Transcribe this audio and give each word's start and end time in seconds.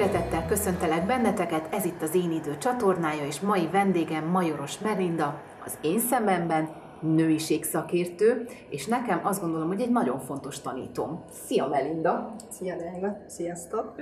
Szeretettel 0.00 0.46
köszöntelek 0.46 1.06
benneteket, 1.06 1.74
ez 1.74 1.84
itt 1.84 2.02
az 2.02 2.14
Én 2.14 2.32
Idő 2.32 2.58
csatornája, 2.58 3.26
és 3.26 3.40
mai 3.40 3.68
vendégem 3.72 4.24
Majoros 4.24 4.78
Melinda, 4.78 5.42
az 5.64 5.78
én 5.80 5.98
szememben 5.98 6.68
nőiség 7.00 7.64
szakértő, 7.64 8.46
és 8.68 8.86
nekem 8.86 9.20
azt 9.22 9.40
gondolom, 9.40 9.68
hogy 9.68 9.80
egy 9.80 9.90
nagyon 9.90 10.20
fontos 10.20 10.60
tanítom. 10.60 11.24
Szia 11.46 11.68
Melinda! 11.68 12.34
Szia 12.50 12.76
Drága! 12.76 13.16
Sziasztok! 13.26 13.94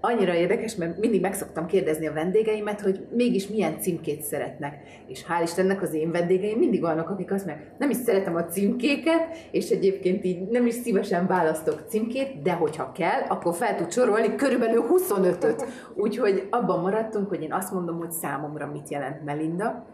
Annyira 0.00 0.34
érdekes, 0.34 0.74
mert 0.74 0.98
mindig 0.98 1.20
meg 1.20 1.34
szoktam 1.34 1.66
kérdezni 1.66 2.06
a 2.06 2.12
vendégeimet, 2.12 2.80
hogy 2.80 3.06
mégis 3.10 3.46
milyen 3.46 3.80
címkét 3.80 4.22
szeretnek. 4.22 4.80
És 5.06 5.24
hál' 5.28 5.42
Istennek 5.42 5.82
az 5.82 5.94
én 5.94 6.10
vendégeim 6.10 6.58
mindig 6.58 6.84
olyanok, 6.84 7.08
akik 7.08 7.32
azt 7.32 7.46
mondják, 7.46 7.78
nem 7.78 7.90
is 7.90 7.96
szeretem 7.96 8.34
a 8.34 8.44
címkéket, 8.44 9.36
és 9.50 9.70
egyébként 9.70 10.24
így 10.24 10.48
nem 10.48 10.66
is 10.66 10.74
szívesen 10.74 11.26
választok 11.26 11.84
címkét, 11.88 12.42
de 12.42 12.52
hogyha 12.52 12.92
kell, 12.92 13.20
akkor 13.28 13.54
fel 13.54 13.74
tud 13.74 13.92
sorolni 13.92 14.34
körülbelül 14.34 14.84
25-öt. 14.90 15.64
Úgyhogy 15.94 16.46
abban 16.50 16.80
maradtunk, 16.80 17.28
hogy 17.28 17.42
én 17.42 17.52
azt 17.52 17.72
mondom, 17.72 17.98
hogy 17.98 18.10
számomra 18.10 18.70
mit 18.72 18.88
jelent 18.90 19.24
Melinda. 19.24 19.86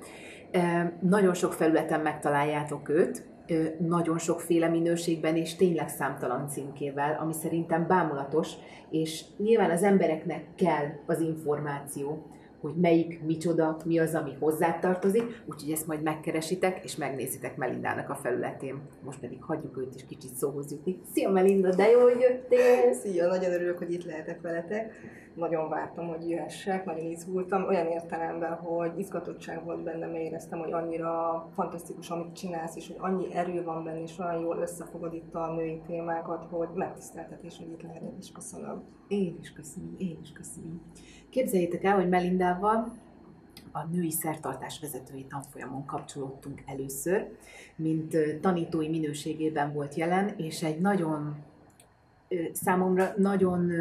Nagyon 1.01 1.35
sok 1.35 1.52
felületen 1.52 2.01
megtaláljátok 2.01 2.89
őt, 2.89 3.23
nagyon 3.79 4.19
sokféle 4.19 4.69
minőségben 4.69 5.37
és 5.37 5.55
tényleg 5.55 5.89
számtalan 5.89 6.48
címkével, 6.48 7.19
ami 7.21 7.33
szerintem 7.33 7.87
bámulatos, 7.87 8.52
és 8.91 9.24
nyilván 9.37 9.71
az 9.71 9.82
embereknek 9.82 10.45
kell 10.57 10.87
az 11.07 11.21
információ, 11.21 12.27
hogy 12.60 12.74
melyik, 12.77 13.23
micsoda, 13.23 13.77
mi 13.85 13.99
az, 13.99 14.15
ami 14.15 14.37
hozzátartozik, 14.41 15.43
úgyhogy 15.46 15.71
ezt 15.71 15.87
majd 15.87 16.02
megkeresitek, 16.02 16.85
és 16.85 16.96
megnézitek 16.96 17.57
Melindának 17.57 18.10
a 18.10 18.15
felületén. 18.15 18.80
Most 19.05 19.21
pedig 19.21 19.43
hagyjuk 19.43 19.79
őt 19.79 19.95
is 19.95 20.05
kicsit 20.09 20.35
szóhoz 20.35 20.71
jutni. 20.71 21.01
Szia 21.13 21.30
Melinda, 21.30 21.74
de 21.74 21.90
jó, 21.90 22.01
hogy 22.01 22.21
jöttél! 22.21 22.93
Szia, 22.93 23.27
nagyon 23.27 23.52
örülök, 23.52 23.79
hogy 23.79 23.93
itt 23.93 24.05
lehetek 24.05 24.40
veletek. 24.40 24.93
Nagyon 25.35 25.68
vártam, 25.68 26.09
hogy 26.09 26.29
jöhessek, 26.29 26.85
nagyon 26.85 27.10
izgultam, 27.10 27.66
olyan 27.66 27.87
értelemben, 27.87 28.54
hogy 28.54 28.99
izgatottság 28.99 29.65
volt 29.65 29.82
bennem, 29.82 30.10
mert 30.10 30.23
éreztem, 30.23 30.59
hogy 30.59 30.73
annyira 30.73 31.46
fantasztikus, 31.54 32.10
amit 32.10 32.37
csinálsz, 32.37 32.77
és 32.77 32.87
hogy 32.87 32.96
annyi 32.99 33.35
erő 33.35 33.62
van 33.62 33.85
benne, 33.85 34.02
és 34.02 34.18
olyan 34.18 34.40
jól 34.40 34.57
összefogod 34.57 35.15
itt 35.15 35.35
a 35.35 35.55
női 35.55 35.80
témákat, 35.87 36.45
hogy 36.51 36.68
megtiszteltetés, 36.74 37.59
hogy 37.59 37.71
itt 37.71 37.82
lehetek, 37.82 38.12
és 38.18 38.32
köszönöm. 38.32 38.82
Én 39.09 39.38
is 39.40 39.52
köszönöm, 39.52 39.95
én 39.99 40.18
is 40.23 40.32
köszönöm. 40.32 40.82
Képzeljétek 41.30 41.85
el, 41.85 41.95
hogy 41.95 42.09
Melindával 42.09 42.93
a 43.73 43.85
női 43.85 44.10
szertartás 44.10 44.80
vezetői 44.80 45.24
tanfolyamon 45.24 45.85
kapcsolódtunk 45.85 46.62
először, 46.66 47.29
mint 47.77 48.16
tanítói 48.40 48.88
minőségében 48.88 49.73
volt 49.73 49.95
jelen, 49.95 50.29
és 50.37 50.62
egy 50.62 50.80
nagyon 50.80 51.37
számomra 52.52 53.12
nagyon 53.16 53.73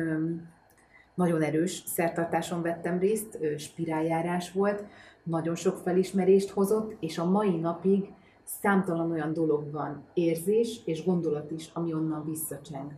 nagyon 1.13 1.41
erős 1.41 1.83
szertartáson 1.85 2.61
vettem 2.61 2.99
részt, 2.99 3.37
spiráljárás 3.57 4.51
volt, 4.51 4.83
nagyon 5.23 5.55
sok 5.55 5.77
felismerést 5.77 6.49
hozott, 6.49 6.95
és 6.99 7.17
a 7.17 7.29
mai 7.29 7.57
napig 7.57 8.13
számtalan 8.43 9.11
olyan 9.11 9.33
dolog 9.33 9.71
van, 9.71 10.03
érzés 10.13 10.81
és 10.85 11.05
gondolat 11.05 11.51
is, 11.51 11.69
ami 11.73 11.93
onnan 11.93 12.25
visszacseng. 12.25 12.91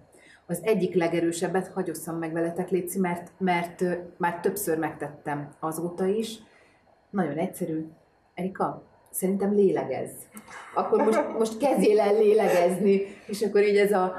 Az 0.48 0.60
egyik 0.64 0.94
legerősebbet 0.94 1.68
hagyosszam 1.68 2.18
meg 2.18 2.34
veletek, 2.34 2.70
Léci, 2.70 3.00
mert, 3.00 3.32
mert 3.38 3.84
már 4.18 4.40
többször 4.40 4.78
megtettem 4.78 5.50
azóta 5.60 6.06
is. 6.06 6.40
Nagyon 7.10 7.38
egyszerű. 7.38 7.86
Erika, 8.34 8.84
szerintem 9.10 9.54
lélegez. 9.54 10.12
Akkor 10.76 11.04
most, 11.04 11.38
most 11.38 11.58
kezdjél 11.58 12.00
el 12.00 12.14
lélegezni, 12.14 13.02
és 13.28 13.42
akkor 13.42 13.64
így 13.64 13.78
ez 13.78 13.92
a, 13.92 14.14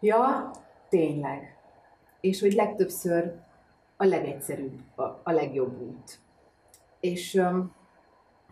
ja, 0.00 0.50
tényleg. 0.88 1.51
És 2.22 2.40
hogy 2.40 2.52
legtöbbször 2.52 3.34
a 3.96 4.04
legegyszerűbb, 4.04 4.80
a, 4.94 5.02
a 5.02 5.30
legjobb 5.30 5.80
út. 5.80 6.18
És 7.00 7.34
um, 7.34 7.72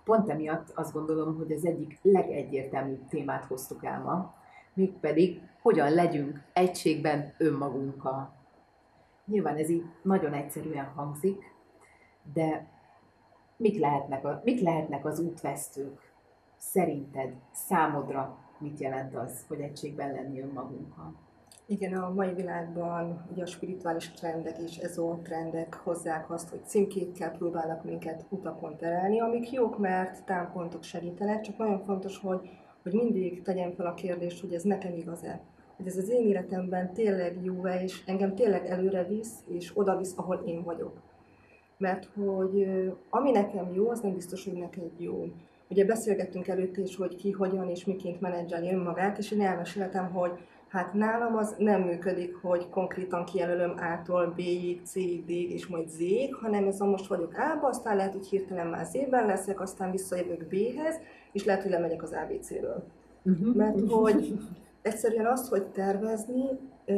pont 0.04 0.28
emiatt 0.28 0.70
azt 0.75 0.92
gondolom, 0.92 1.36
hogy 1.36 1.53
az 1.53 1.64
egyik 1.64 1.98
legegyértelműbb 2.03 3.08
témát 3.08 3.44
hoztuk 3.44 3.84
el 3.84 4.00
ma, 4.03 4.34
mégpedig 4.75 5.41
hogyan 5.62 5.92
legyünk 5.92 6.42
egységben 6.53 7.34
önmagunkkal. 7.38 8.32
Nyilván 9.25 9.56
ez 9.56 9.69
így 9.69 9.84
nagyon 10.02 10.32
egyszerűen 10.32 10.84
hangzik, 10.84 11.54
de 12.32 12.66
mik 13.56 13.78
lehetnek, 13.78 14.25
a, 14.25 14.41
mik 14.44 14.60
lehetnek 14.60 15.04
az 15.04 15.20
útvesztők? 15.20 16.12
Szerinted, 16.56 17.34
számodra 17.52 18.38
mit 18.58 18.81
jelent 18.81 19.16
az, 19.16 19.44
hogy 19.48 19.60
egységben 19.60 20.12
lenni 20.12 20.41
önmagunkkal? 20.41 21.14
Igen, 21.70 21.92
a 21.92 22.12
mai 22.12 22.34
világban 22.34 23.26
ugye 23.32 23.42
a 23.42 23.47
spirituális 23.47 24.10
trendek 24.10 24.58
és 24.58 24.76
ezó 24.76 25.14
trendek 25.22 25.75
hozzák 25.75 26.31
azt, 26.31 26.48
hogy 26.48 26.64
címkékkel 26.64 27.31
próbálnak 27.31 27.84
minket 27.84 28.25
utakon 28.28 28.76
terelni, 28.76 29.20
amik 29.20 29.53
jók, 29.53 29.78
mert 29.78 30.25
támpontok 30.25 30.82
segítenek, 30.82 31.41
csak 31.41 31.56
nagyon 31.56 31.81
fontos, 31.81 32.19
hogy 32.19 32.50
hogy 32.82 32.92
mindig 32.92 33.42
tegyem 33.42 33.72
fel 33.72 33.86
a 33.86 33.94
kérdést, 33.94 34.41
hogy 34.41 34.54
ez 34.54 34.62
nekem 34.62 34.97
igaz-e. 34.97 35.41
Hogy 35.76 35.86
ez 35.86 35.97
az 35.97 36.08
én 36.08 36.26
életemben 36.26 36.92
tényleg 36.92 37.38
jó-e, 37.42 37.82
és 37.82 38.02
engem 38.06 38.34
tényleg 38.34 38.66
előre 38.66 39.04
visz, 39.04 39.44
és 39.47 39.70
oda 39.75 39.97
visz, 39.97 40.12
ahol 40.16 40.42
én 40.47 40.62
vagyok. 40.62 41.00
Mert 41.78 42.08
hogy 42.14 42.69
ami 43.10 43.31
nekem 43.31 43.72
jó, 43.75 43.91
az 43.91 44.00
nem 44.00 44.14
biztos, 44.14 44.44
hogy 44.44 44.58
neked 44.58 44.91
jó. 44.97 45.25
Ugye 45.69 45.84
beszélgettünk 45.84 46.48
előtt 46.48 46.76
is, 46.76 46.97
hogy 46.97 47.16
ki 47.16 47.31
hogyan 47.31 47.69
és 47.69 47.84
miként 47.84 48.20
menedzseli 48.20 48.72
önmagát, 48.72 49.19
és 49.19 49.31
én 49.31 49.41
elmeséltem, 49.41 50.10
hogy 50.12 50.32
hát 50.70 50.94
nálam 50.94 51.36
az 51.36 51.54
nem 51.58 51.82
működik, 51.82 52.36
hogy 52.42 52.69
konkrétan 52.69 53.25
kijelölöm 53.25 53.75
A-tól 53.76 54.32
B-ig, 54.36 54.81
C-ig, 54.84 55.25
D-ig 55.25 55.50
és 55.50 55.66
majd 55.66 55.88
Z-ig, 55.88 56.34
hanem 56.34 56.66
ez 56.66 56.81
a 56.81 56.84
most 56.84 57.06
vagyok 57.06 57.32
A-ba, 57.34 57.69
aztán 57.69 57.97
lehet, 57.97 58.12
hogy 58.12 58.26
hirtelen 58.26 58.66
már 58.66 58.84
Z-ben 58.84 59.26
leszek, 59.26 59.60
aztán 59.60 59.91
visszajövök 59.91 60.47
B-hez, 60.48 60.97
és 61.32 61.44
lehet, 61.44 61.62
hogy 61.62 61.70
lemegyek 61.70 62.03
az 62.03 62.12
ABC-ről. 62.12 62.84
Uh-huh. 63.22 63.54
Mert 63.54 63.91
hogy 63.91 64.38
egyszerűen 64.82 65.26
azt, 65.26 65.48
hogy 65.48 65.66
tervezni 65.66 66.44
ö, 66.84 66.94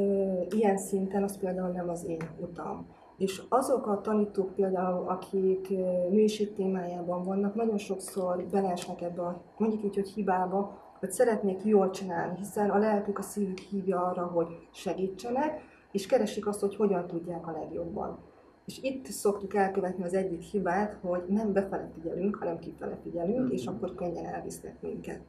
ilyen 0.51 0.79
szinten, 0.79 1.23
az 1.23 1.39
például 1.39 1.73
nem 1.73 1.89
az 1.89 2.05
én 2.07 2.23
utam. 2.39 2.87
És 3.17 3.43
azok 3.49 3.87
a 3.87 4.01
tanítók 4.01 4.55
például, 4.55 5.09
akik 5.09 5.69
nőiség 6.11 6.55
témájában 6.55 7.25
vannak, 7.25 7.55
nagyon 7.55 7.79
sokszor 7.79 8.45
beleesnek 8.51 9.01
ebbe 9.01 9.23
a, 9.23 9.43
mondjuk 9.57 9.85
így, 9.85 9.95
hogy 9.95 10.09
hibába, 10.09 10.82
hogy 11.03 11.11
szeretnék 11.11 11.65
jól 11.65 11.91
csinálni, 11.91 12.37
hiszen 12.39 12.71
a 12.71 12.79
lelkük, 12.79 13.19
a 13.19 13.23
szívük 13.23 13.59
hívja 13.59 14.07
arra, 14.07 14.27
hogy 14.27 14.69
segítsenek, 14.71 15.61
és 15.93 16.07
keresik 16.07 16.47
azt, 16.47 16.61
hogy 16.61 16.77
hogyan 16.77 17.07
tudják 17.07 17.47
a 17.47 17.51
legjobban. 17.51 18.19
És 18.65 18.79
itt 18.83 19.07
szoktuk 19.07 19.55
elkövetni 19.55 20.05
az 20.05 20.15
egyik 20.15 20.41
hibát, 20.41 20.99
hogy 21.01 21.25
nem 21.29 21.53
befele 21.53 21.91
figyelünk, 21.95 22.37
hanem 22.37 22.59
kifele 22.59 22.99
figyelünk, 23.03 23.41
mm-hmm. 23.41 23.51
és 23.51 23.67
akkor 23.67 23.95
könnyen 23.95 24.27
elvisznek 24.27 24.81
minket. 24.81 25.21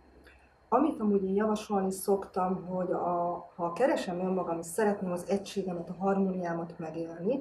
Amit 0.70 1.00
amúgy 1.00 1.24
én 1.24 1.36
javasolni 1.36 1.92
szoktam, 1.92 2.66
hogy 2.66 2.92
a, 2.92 3.50
ha 3.56 3.74
keresem 3.74 4.20
önmagam, 4.20 4.60
és 4.60 4.66
szeretném 4.66 5.12
az 5.12 5.30
egységemet, 5.30 5.90
a 5.90 5.96
harmóniámat 6.00 6.80
megélni, 6.80 7.40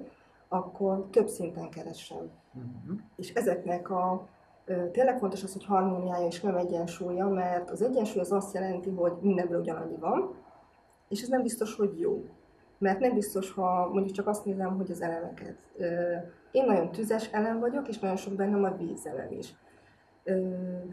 akkor 0.49 1.07
több 1.11 1.29
szinten 1.29 1.71
keresem. 1.71 2.31
Mm-hmm. 2.59 2.97
És 3.17 3.33
ezeknek 3.35 3.91
a 3.91 4.29
tényleg 4.93 5.19
fontos 5.19 5.43
az, 5.43 5.53
hogy 5.53 5.65
harmóniája 5.65 6.27
és 6.27 6.41
nem 6.41 6.57
egyensúlya, 6.57 7.29
mert 7.29 7.71
az 7.71 7.83
egyensúly 7.83 8.21
az 8.21 8.33
azt 8.33 8.55
jelenti, 8.55 8.91
hogy 8.91 9.13
mindenből 9.21 9.61
ugyanannyi 9.61 9.97
van, 9.97 10.35
és 11.09 11.23
ez 11.23 11.29
nem 11.29 11.43
biztos, 11.43 11.77
hogy 11.77 11.99
jó. 11.99 12.25
Mert 12.79 13.01
nem 13.01 13.15
biztos, 13.15 13.53
ha 13.53 13.91
mondjuk 13.93 14.17
csak 14.17 14.27
azt 14.27 14.45
nézem, 14.45 14.77
hogy 14.77 14.91
az 14.91 15.03
elemeket. 15.03 15.57
Én 16.51 16.65
nagyon 16.65 16.91
tüzes 16.91 17.33
elem 17.33 17.61
vagyok, 17.61 17.89
és 17.89 17.99
nagyon 17.99 18.17
sok 18.17 18.35
bennem 18.35 18.65
a 18.65 18.77
vízelem 18.77 19.33
is. 19.33 19.55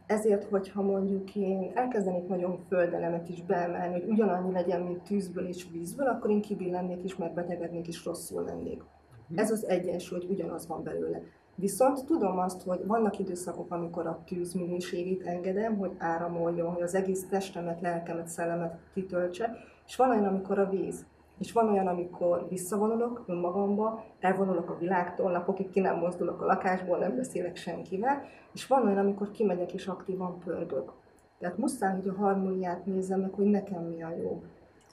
Ezért, 0.06 0.44
hogyha 0.44 0.82
mondjuk 0.82 1.36
én 1.36 1.72
elkezdenék 1.76 2.28
nagyon 2.28 2.58
földelemet 2.68 3.30
is 3.30 3.44
beemelni, 3.44 4.00
hogy 4.00 4.10
ugyanannyi 4.10 4.52
legyen, 4.52 4.82
mint 4.82 5.02
tűzből 5.02 5.48
és 5.48 5.68
vízből, 5.72 6.08
akkor 6.08 6.30
én 6.30 6.42
kibillennék 6.42 7.04
is, 7.04 7.16
megbetegednék 7.16 7.88
és 7.88 8.06
rosszul 8.06 8.44
lennék. 8.44 8.84
Mhm. 9.28 9.40
Ez 9.40 9.52
az 9.52 9.68
egyensúly, 9.68 10.20
hogy 10.20 10.30
ugyanaz 10.30 10.68
van 10.68 10.84
belőle. 10.84 11.22
Viszont 11.60 12.06
tudom 12.06 12.38
azt, 12.38 12.62
hogy 12.62 12.86
vannak 12.86 13.20
időszakok, 13.20 13.72
amikor 13.72 14.08
a 14.08 14.24
tűz 14.26 14.54
minőségét 14.54 15.26
engedem, 15.26 15.78
hogy 15.78 15.92
áramoljon, 15.98 16.74
hogy 16.74 16.82
az 16.82 16.96
egész 16.96 17.28
testemet, 17.30 17.82
lelkemet, 17.82 18.28
szellemet 18.28 18.80
kitöltse, 18.94 19.58
és 19.88 19.96
van 19.96 20.10
olyan, 20.10 20.26
amikor 20.26 20.60
a 20.60 20.70
víz. 20.70 21.06
És 21.40 21.52
van 21.52 21.72
olyan, 21.72 21.88
amikor 21.88 22.46
visszavonulok 22.50 23.24
önmagamba, 23.28 24.04
elvonulok 24.20 24.70
a 24.70 24.78
világtól, 24.78 25.32
napokig 25.32 25.70
ki 25.70 25.80
nem 25.80 25.98
mozdulok 25.98 26.42
a 26.42 26.46
lakásból, 26.46 26.98
nem 26.98 27.16
beszélek 27.16 27.56
senkivel, 27.56 28.22
és 28.54 28.68
van 28.68 28.86
olyan, 28.86 28.98
amikor 28.98 29.32
kimegyek 29.32 29.74
és 29.74 29.88
aktívan 29.88 30.40
pörgök. 30.46 30.92
Tehát 31.40 31.58
muszáj, 31.58 31.96
hogy 31.96 32.08
a 32.08 32.14
harmóniát 32.14 32.86
nézzem 32.86 33.20
meg, 33.20 33.34
hogy 33.34 33.46
nekem 33.46 33.84
mi 33.84 34.04
a 34.04 34.16
jó. 34.22 34.44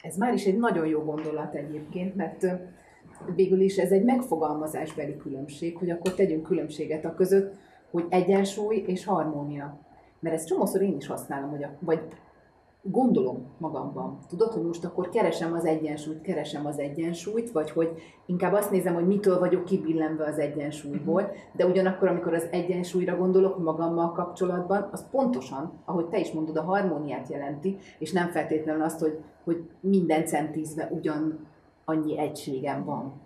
Ez 0.03 0.17
már 0.17 0.35
is 0.35 0.45
egy 0.45 0.59
nagyon 0.59 0.87
jó 0.87 1.01
gondolat 1.01 1.55
egyébként, 1.55 2.15
mert 2.15 2.47
végül 3.35 3.61
is 3.61 3.77
ez 3.77 3.91
egy 3.91 4.05
megfogalmazásbeli 4.05 5.17
különbség, 5.17 5.77
hogy 5.77 5.91
akkor 5.91 6.15
tegyünk 6.15 6.43
különbséget 6.43 7.05
a 7.05 7.15
között, 7.15 7.55
hogy 7.91 8.05
egyensúly 8.09 8.85
és 8.87 9.05
harmónia. 9.05 9.79
Mert 10.21 10.35
ezt 10.35 10.47
csomószor 10.47 10.83
én 10.83 10.97
is 10.97 11.07
használom, 11.07 11.51
hogy 11.51 11.63
a, 11.63 11.71
vagy 11.79 12.01
gondolom 12.91 13.47
magamban. 13.59 14.19
Tudod, 14.29 14.53
hogy 14.53 14.63
most 14.63 14.85
akkor 14.85 15.09
keresem 15.09 15.53
az 15.53 15.65
egyensúlyt, 15.65 16.21
keresem 16.21 16.67
az 16.67 16.79
egyensúlyt, 16.79 17.51
vagy 17.51 17.71
hogy 17.71 17.93
inkább 18.27 18.53
azt 18.53 18.71
nézem, 18.71 18.95
hogy 18.95 19.07
mitől 19.07 19.39
vagyok 19.39 19.65
kibillenve 19.65 20.25
az 20.25 20.39
egyensúlyból, 20.39 21.31
de 21.53 21.67
ugyanakkor, 21.67 22.09
amikor 22.09 22.35
az 22.35 22.47
egyensúlyra 22.51 23.17
gondolok 23.17 23.59
magammal 23.59 24.13
kapcsolatban, 24.13 24.89
az 24.93 25.05
pontosan, 25.11 25.73
ahogy 25.85 26.07
te 26.07 26.19
is 26.19 26.33
mondod, 26.33 26.57
a 26.57 26.63
harmóniát 26.63 27.29
jelenti, 27.29 27.79
és 27.99 28.13
nem 28.13 28.29
feltétlenül 28.29 28.83
azt, 28.83 29.01
hogy, 29.01 29.19
hogy 29.45 29.69
minden 29.81 30.27
centízve 30.27 30.91
ugyan 30.93 31.47
annyi 31.87 32.19
egységem 32.19 32.85
van. 32.85 33.21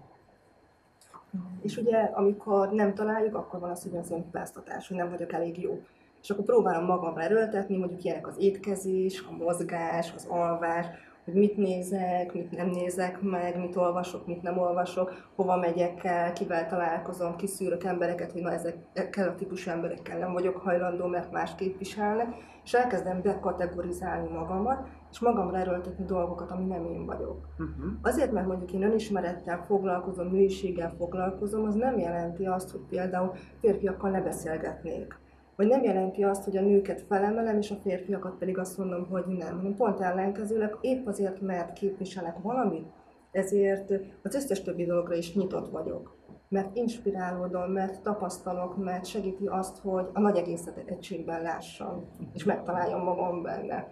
És 1.63 1.77
ugye, 1.77 1.97
amikor 1.99 2.73
nem 2.73 2.95
találjuk, 2.95 3.35
akkor 3.35 3.61
van 3.61 3.71
az, 3.71 3.83
hogy 3.83 3.97
az 3.97 4.11
önhibáztatás, 4.11 4.89
hogy 4.89 4.97
nem 4.97 5.11
vagyok 5.11 5.33
elég 5.33 5.59
jó 5.63 5.83
és 6.23 6.31
akkor 6.31 6.45
próbálom 6.45 6.85
magamra 6.85 7.23
erőltetni, 7.23 7.77
mondjuk 7.77 8.05
ilyenek 8.05 8.27
az 8.27 8.39
étkezés, 8.39 9.25
a 9.29 9.45
mozgás, 9.45 10.13
az 10.17 10.27
alvás, 10.29 10.87
hogy 11.25 11.35
mit 11.35 11.57
nézek, 11.57 12.33
mit 12.33 12.51
nem 12.51 12.69
nézek 12.69 13.21
meg, 13.21 13.59
mit 13.59 13.77
olvasok, 13.77 14.27
mit 14.27 14.43
nem 14.43 14.59
olvasok, 14.59 15.31
hova 15.35 15.57
megyek 15.57 16.05
el, 16.05 16.33
kivel 16.33 16.67
találkozom, 16.67 17.37
kiszűrök 17.37 17.85
embereket, 17.85 18.33
hogy 18.33 18.43
na 18.43 18.53
ezekkel 18.53 19.29
a 19.29 19.35
típusú 19.35 19.71
emberekkel 19.71 20.19
nem 20.19 20.33
vagyok 20.33 20.57
hajlandó, 20.57 21.07
mert 21.07 21.33
más 21.33 21.55
képviselnek, 21.55 22.35
és 22.65 22.75
elkezdem 22.75 23.23
bekategorizálni 23.23 24.29
magamat, 24.29 24.89
és 25.11 25.21
magamra 25.21 25.59
erőltetni 25.59 26.05
dolgokat, 26.05 26.51
ami 26.51 26.65
nem 26.65 26.85
én 26.85 27.07
vagyok. 27.07 27.47
Uh-huh. 27.59 27.93
Azért, 28.03 28.33
mert 28.33 28.47
mondjuk 28.47 28.73
én 28.73 28.83
önismerettel 28.83 29.65
foglalkozom, 29.65 30.31
nőiséggel 30.31 30.95
foglalkozom, 30.99 31.65
az 31.65 31.75
nem 31.75 31.99
jelenti 31.99 32.45
azt, 32.45 32.71
hogy 32.71 32.81
például 32.89 33.33
férfiakkal 33.61 34.11
ne 34.11 34.21
beszélgetnék 34.21 35.19
vagy 35.61 35.69
nem 35.69 35.83
jelenti 35.83 36.23
azt, 36.23 36.45
hogy 36.45 36.57
a 36.57 36.61
nőket 36.61 37.03
felemelem, 37.09 37.59
és 37.59 37.71
a 37.71 37.75
férfiakat 37.75 38.39
pedig 38.39 38.59
azt 38.59 38.79
mondom, 38.79 39.07
hogy 39.07 39.25
nem, 39.27 39.57
hanem 39.57 39.75
pont 39.75 40.01
ellenkezőleg 40.01 40.77
épp 40.81 41.07
azért, 41.07 41.41
mert 41.41 41.73
képviselek 41.73 42.39
valamit, 42.43 42.87
ezért 43.31 43.93
az 44.23 44.35
összes 44.35 44.63
többi 44.63 44.85
dologra 44.85 45.15
is 45.15 45.35
nyitott 45.35 45.71
vagyok. 45.71 46.17
Mert 46.49 46.77
inspirálódom, 46.77 47.71
mert 47.71 48.03
tapasztalok, 48.03 48.77
mert 48.77 49.07
segíti 49.07 49.47
azt, 49.47 49.79
hogy 49.79 50.07
a 50.13 50.21
nagy 50.21 50.37
egészet 50.37 50.83
egységben 50.87 51.43
lássam, 51.43 52.05
és 52.33 52.45
megtaláljam 52.45 53.03
magam 53.03 53.43
benne. 53.43 53.89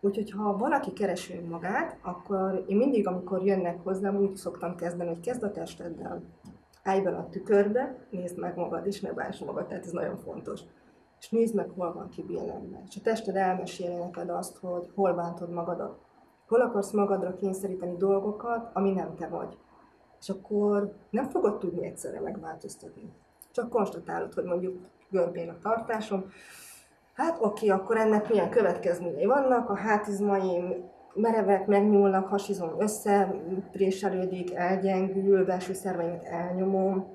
Úgyhogy 0.00 0.30
ha 0.30 0.56
valaki 0.56 0.92
keresi 0.92 1.38
magát, 1.38 1.98
akkor 2.02 2.64
én 2.66 2.76
mindig, 2.76 3.06
amikor 3.06 3.42
jönnek 3.42 3.82
hozzám, 3.82 4.16
úgy 4.16 4.36
szoktam 4.36 4.76
kezdeni, 4.76 5.08
hogy 5.08 5.20
kezd 5.20 5.42
a 5.42 5.50
testeddel, 5.50 6.22
állj 6.82 7.00
bele 7.00 7.16
a 7.16 7.28
tükörbe, 7.28 8.06
nézd 8.10 8.38
meg 8.38 8.56
magad, 8.56 8.86
és 8.86 9.00
ne 9.00 9.12
bánts 9.12 9.44
magad, 9.44 9.66
tehát 9.66 9.84
ez 9.84 9.92
nagyon 9.92 10.16
fontos 10.16 10.60
és 11.20 11.28
nézd 11.28 11.54
meg, 11.54 11.70
hol 11.70 11.92
van 11.92 12.08
kibillenve. 12.08 12.82
És 12.88 12.96
a 12.96 13.00
tested 13.02 13.36
elmeséli 13.36 13.94
neked 13.94 14.30
azt, 14.30 14.56
hogy 14.56 14.90
hol 14.94 15.12
bántod 15.12 15.50
magadat. 15.50 15.98
Hol 16.46 16.60
akarsz 16.60 16.90
magadra 16.90 17.34
kényszeríteni 17.34 17.96
dolgokat, 17.96 18.70
ami 18.72 18.92
nem 18.92 19.14
te 19.14 19.28
vagy. 19.28 19.58
És 20.20 20.28
akkor 20.28 20.92
nem 21.10 21.28
fogod 21.28 21.58
tudni 21.58 21.86
egyszerre 21.86 22.20
megváltoztatni. 22.20 23.12
Csak 23.50 23.68
konstatálod, 23.68 24.34
hogy 24.34 24.44
mondjuk 24.44 24.78
görbén 25.10 25.48
a 25.48 25.58
tartásom, 25.58 26.24
hát 27.18 27.38
oké, 27.40 27.68
akkor 27.68 27.96
ennek 27.96 28.28
milyen 28.28 28.50
következményei 28.50 29.24
vannak, 29.24 29.70
a 29.70 29.76
hátizmaim 29.76 30.74
merevek, 31.14 31.66
megnyúlnak, 31.66 32.28
hasizom 32.28 32.70
össze, 32.78 33.34
préselődik, 33.72 34.54
elgyengül, 34.54 35.44
belső 35.44 35.72
szerveimet 35.72 36.24
elnyomom, 36.24 37.06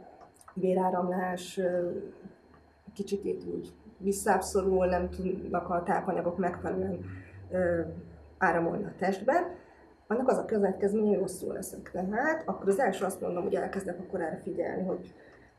kicsit 2.93 3.25
úgy 3.25 3.73
visszábszorul, 3.97 4.85
nem 4.85 5.09
tudnak 5.09 5.69
a 5.69 5.83
tápanyagok 5.83 6.37
megfelelően 6.37 6.99
áramolni 8.37 8.83
a 8.83 8.93
testben, 8.97 9.43
annak 10.07 10.27
az 10.27 10.37
a 10.37 10.45
következménye, 10.45 11.09
hogy 11.09 11.19
rosszul 11.19 11.53
leszek. 11.53 11.91
Tehát 11.91 12.43
akkor 12.45 12.67
az 12.67 12.79
első 12.79 13.05
azt 13.05 13.21
mondom, 13.21 13.43
hogy 13.43 13.55
elkezdek 13.55 13.99
akkor 13.99 14.21
erre 14.21 14.39
figyelni, 14.43 14.83
hogy 14.83 15.13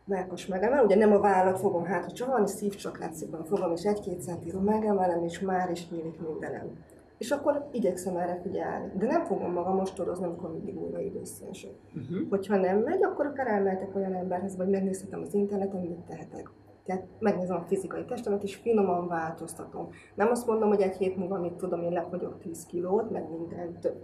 melkas 0.07 0.47
megemel, 0.47 0.85
ugye 0.85 0.97
nem 0.97 1.13
a 1.13 1.21
vállat 1.21 1.59
fogom 1.59 1.85
hátra 1.85 2.13
csavarni, 2.13 2.47
szívcsakrát 2.47 3.15
szépen 3.15 3.45
fogom, 3.45 3.73
és 3.73 3.85
egy-két 3.85 4.23
centira 4.23 4.61
megemelem, 4.61 5.25
és 5.25 5.41
már 5.41 5.71
is 5.71 5.91
nyílik 5.91 6.21
mindenem. 6.29 6.71
És 7.19 7.31
akkor 7.31 7.69
igyekszem 7.73 8.17
erre 8.17 8.41
figyelni. 8.43 8.93
De 8.99 9.07
nem 9.07 9.25
fogom 9.25 9.53
magam 9.53 9.77
mostorozni, 9.77 10.25
amikor 10.25 10.53
mindig 10.53 10.83
újra 10.83 11.01
időszensek. 11.01 11.75
Uh-huh. 11.95 12.29
Hogyha 12.31 12.57
nem 12.57 12.79
megy, 12.79 13.03
akkor 13.03 13.27
akár 13.27 13.47
elmehetek 13.47 13.97
olyan 13.97 14.15
emberhez, 14.15 14.57
vagy 14.57 14.69
megnézhetem 14.69 15.21
az 15.21 15.35
interneten, 15.35 15.81
mit 15.81 15.99
tehetek. 15.99 16.51
Tehát 16.85 17.05
megnézem 17.19 17.57
a 17.57 17.65
fizikai 17.67 18.05
testemet, 18.05 18.43
és 18.43 18.55
finoman 18.55 19.09
változtatom. 19.09 19.89
Nem 20.15 20.31
azt 20.31 20.47
mondom, 20.47 20.69
hogy 20.69 20.81
egy 20.81 20.97
hét 20.97 21.17
múlva, 21.17 21.39
mit 21.39 21.53
tudom, 21.53 21.83
én 21.83 21.93
lefogyok 21.93 22.39
10 22.39 22.67
kilót, 22.67 23.11
meg 23.11 23.31
minden 23.31 23.79
több 23.81 23.97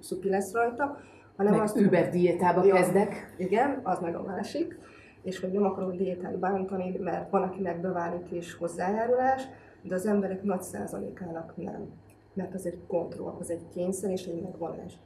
szupi 0.00 0.28
lesz 0.28 0.52
rajta, 0.52 0.96
hanem 1.36 1.52
meg 1.52 1.62
azt... 1.62 1.80
Uber 1.80 2.10
diétába 2.10 2.60
kezdek. 2.60 3.34
Igen, 3.38 3.80
az 3.82 3.98
meg 4.00 4.14
a 4.16 4.22
másik. 4.22 4.78
És 5.22 5.40
hogy 5.40 5.52
nem 5.52 5.64
akarok 5.64 5.94
diétát 5.94 6.38
bántani, 6.38 6.96
mert 6.98 7.30
van, 7.30 7.42
akinek 7.42 7.80
beválik 7.80 8.30
és 8.30 8.54
hozzájárulás, 8.54 9.42
de 9.82 9.94
az 9.94 10.06
emberek 10.06 10.42
nagy 10.42 10.62
százalékának 10.62 11.56
nem. 11.56 11.88
Mert 12.32 12.54
az 12.54 12.66
egy 12.66 12.78
kontroll, 12.86 13.36
az 13.38 13.50
egy 13.50 13.68
kényszer 13.74 14.10
és 14.10 14.26
egy 14.26 14.42
megvonás. 14.42 14.98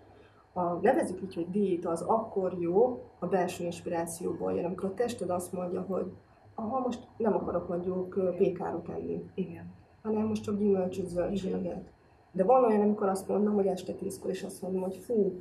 A, 0.52 0.62
nevezük 0.62 1.22
így, 1.22 1.34
hogy 1.34 1.50
diéta 1.50 1.90
az 1.90 2.02
akkor 2.02 2.56
jó, 2.58 3.02
a 3.18 3.26
belső 3.26 3.64
inspirációból 3.64 4.52
jön, 4.52 4.64
amikor 4.64 4.88
a 4.88 4.94
tested 4.94 5.30
azt 5.30 5.52
mondja, 5.52 5.80
hogy 5.80 6.12
aha, 6.54 6.80
most 6.80 7.08
nem 7.16 7.34
akarok 7.34 7.68
mondjuk 7.68 8.34
pékárot 8.36 8.88
enni. 8.88 9.24
Igen. 9.34 9.72
Hanem 10.02 10.26
most 10.26 10.42
csak 10.42 10.58
gyümölcsöt, 10.58 11.08
zöldséget. 11.08 11.92
De 12.32 12.44
van 12.44 12.64
olyan, 12.64 12.80
amikor 12.80 13.08
azt 13.08 13.28
mondom, 13.28 13.54
hogy 13.54 13.66
este 13.66 13.92
tízkor, 13.92 14.30
és 14.30 14.42
azt 14.42 14.62
mondom, 14.62 14.82
hogy 14.82 14.96
fú, 14.96 15.38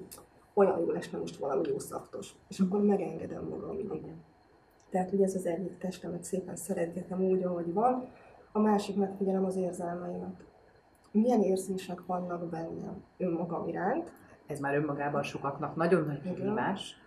olyan 0.53 0.79
jó 0.79 0.91
lesne 0.91 1.17
most 1.17 1.37
valami 1.37 1.67
jó 1.67 1.79
szaftos. 1.79 2.35
És 2.47 2.59
akkor 2.59 2.81
megengedem 2.81 3.47
magam. 3.49 3.79
Igen. 3.79 4.23
Tehát, 4.93 5.09
hogy 5.09 5.21
ez 5.21 5.35
az 5.35 5.45
egyik 5.45 5.77
testemet 5.77 6.23
szépen 6.23 6.55
szeretgetem 6.55 7.21
úgy, 7.21 7.43
ahogy 7.43 7.73
van, 7.73 8.07
a 8.51 8.59
másik 8.59 8.95
megfigyelem 8.95 9.45
az 9.45 9.55
érzelmeimet. 9.55 10.45
Milyen 11.11 11.41
érzések 11.41 12.05
vannak 12.05 12.49
bennem 12.49 13.03
önmagam 13.17 13.67
iránt. 13.67 14.11
Ez 14.47 14.59
már 14.59 14.75
önmagában 14.75 15.23
sokaknak 15.23 15.75
nagyon 15.75 16.05
nagy 16.05 16.21
kihívás 16.21 17.01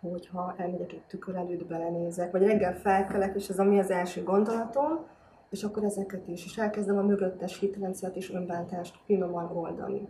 hogyha 0.00 0.54
elmegyek 0.56 0.92
egy 0.92 1.02
tükör 1.06 1.34
előtt, 1.34 1.66
belenézek, 1.66 2.32
vagy 2.32 2.42
reggel 2.42 2.74
felkelek, 2.74 3.34
és 3.34 3.48
ez 3.48 3.58
ami 3.58 3.78
az 3.78 3.90
első 3.90 4.22
gondolatom, 4.22 5.06
és 5.50 5.62
akkor 5.62 5.84
ezeket 5.84 6.28
is, 6.28 6.44
és 6.44 6.56
elkezdem 6.56 6.98
a 6.98 7.02
mögöttes 7.02 7.58
hitrendszert 7.58 8.16
és 8.16 8.32
önbántást 8.32 8.98
finoman 9.04 9.56
oldani. 9.56 10.08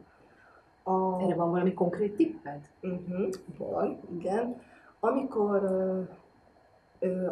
A... 0.83 1.23
Erre 1.23 1.35
van 1.35 1.51
valami 1.51 1.75
konkrét 1.75 2.17
tipped? 2.17 2.71
Uh-huh, 2.83 3.29
van, 3.59 4.01
igen. 4.19 4.57
Amikor 5.01 5.63
uh, 5.63 6.09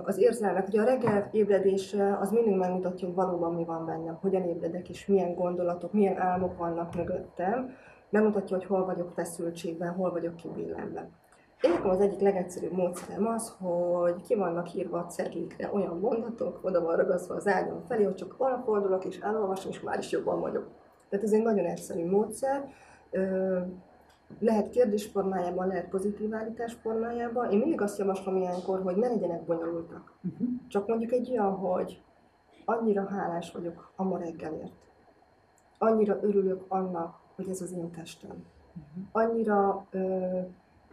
az 0.05 0.19
érzelmek, 0.19 0.67
ugye 0.67 0.81
a 0.81 0.85
reggel 0.85 1.29
ébredése 1.33 2.19
az 2.21 2.31
mindig 2.31 2.57
megmutatja, 2.57 3.07
hogy 3.07 3.17
valóban 3.17 3.55
mi 3.55 3.65
van 3.65 3.87
bennem, 3.87 4.19
hogyan 4.21 4.43
ébredek, 4.43 4.89
és 4.89 5.07
milyen 5.07 5.35
gondolatok, 5.35 5.93
milyen 5.93 6.21
álmok 6.21 6.59
vannak 6.59 6.95
mögöttem, 6.95 7.71
megmutatja, 8.11 8.57
hogy 8.57 8.67
hol 8.67 8.85
vagyok 8.85 9.11
feszültségben, 9.11 9.93
hol 9.93 10.11
vagyok 10.11 10.37
kibillenve. 10.37 11.09
Én 11.63 11.91
az 11.91 12.01
egyik 12.01 12.21
legegyszerűbb 12.21 12.73
módszerem 12.73 13.27
az, 13.27 13.57
hogy 13.59 14.23
ki 14.23 14.35
vannak 14.35 14.75
írva 14.75 14.99
a 14.99 15.07
cedlikre 15.07 15.71
olyan 15.73 15.99
mondatok, 15.99 16.61
oda 16.63 16.81
van 16.81 16.97
ragaszva 16.97 17.35
az 17.35 17.47
ágyam 17.47 17.83
felé, 17.89 18.05
hogy 18.05 18.15
csak 18.15 18.35
arra 18.39 18.63
fordulok 18.65 19.05
és 19.05 19.19
elolvasom, 19.19 19.71
és 19.71 19.81
már 19.81 19.99
is 19.99 20.11
jobban 20.11 20.41
vagyok. 20.41 20.69
Tehát 21.09 21.25
ez 21.25 21.33
egy 21.33 21.43
nagyon 21.43 21.65
egyszerű 21.65 22.11
módszer. 22.11 22.69
Lehet 24.39 24.71
kérdés 24.71 25.07
formájában, 25.07 25.67
lehet 25.67 25.89
pozitív 25.89 26.35
állítás 26.35 26.73
formájában. 26.73 27.51
Én 27.51 27.59
mindig 27.59 27.81
azt 27.81 27.99
javaslom 27.99 28.37
ilyenkor, 28.37 28.83
hogy 28.83 28.97
ne 28.97 29.09
legyenek 29.09 29.45
bonyolultak. 29.45 30.13
Uh-huh. 30.23 30.49
Csak 30.69 30.87
mondjuk 30.87 31.13
egy 31.13 31.31
olyan, 31.31 31.55
hogy 31.55 32.03
annyira 32.65 33.07
hálás 33.07 33.53
vagyok 33.53 33.93
a 33.97 34.03
ma 34.03 34.19
reggelért. 34.19 34.73
Annyira 35.79 36.19
örülök 36.23 36.65
annak, 36.69 37.19
hogy 37.35 37.49
ez 37.49 37.61
az 37.61 37.73
én 37.73 37.91
testem. 37.91 38.31
Uh-huh. 38.31 39.05
Annyira 39.13 39.87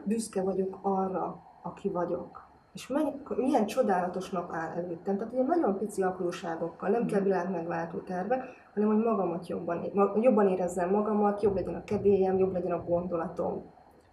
büszke 0.04 0.42
vagyok 0.42 0.80
arra, 0.82 1.44
aki 1.62 1.90
vagyok. 1.90 2.48
És 2.74 2.88
mennyi, 2.88 3.12
milyen 3.36 3.66
csodálatos 3.66 4.30
nap 4.30 4.54
áll 4.54 4.78
előttem. 4.78 5.18
Tehát 5.18 5.34
ilyen 5.34 5.46
nagyon 5.46 5.78
pici 5.78 6.02
apróságokkal, 6.02 6.90
nem 6.90 7.06
kell 7.06 7.22
világ 7.22 7.50
megváltó 7.50 7.98
tervek, 7.98 8.44
hanem 8.74 8.90
hogy 8.90 9.04
magamat 9.04 9.48
jobban, 9.48 9.92
jobban 10.22 10.48
érezzem 10.48 10.90
magamat, 10.90 11.42
jobb 11.42 11.56
legyen 11.56 11.76
a 11.76 11.84
kedélyem, 11.84 12.38
jobb 12.38 12.54
legyen 12.54 12.72
a 12.72 12.84
gondolatom. 12.84 13.64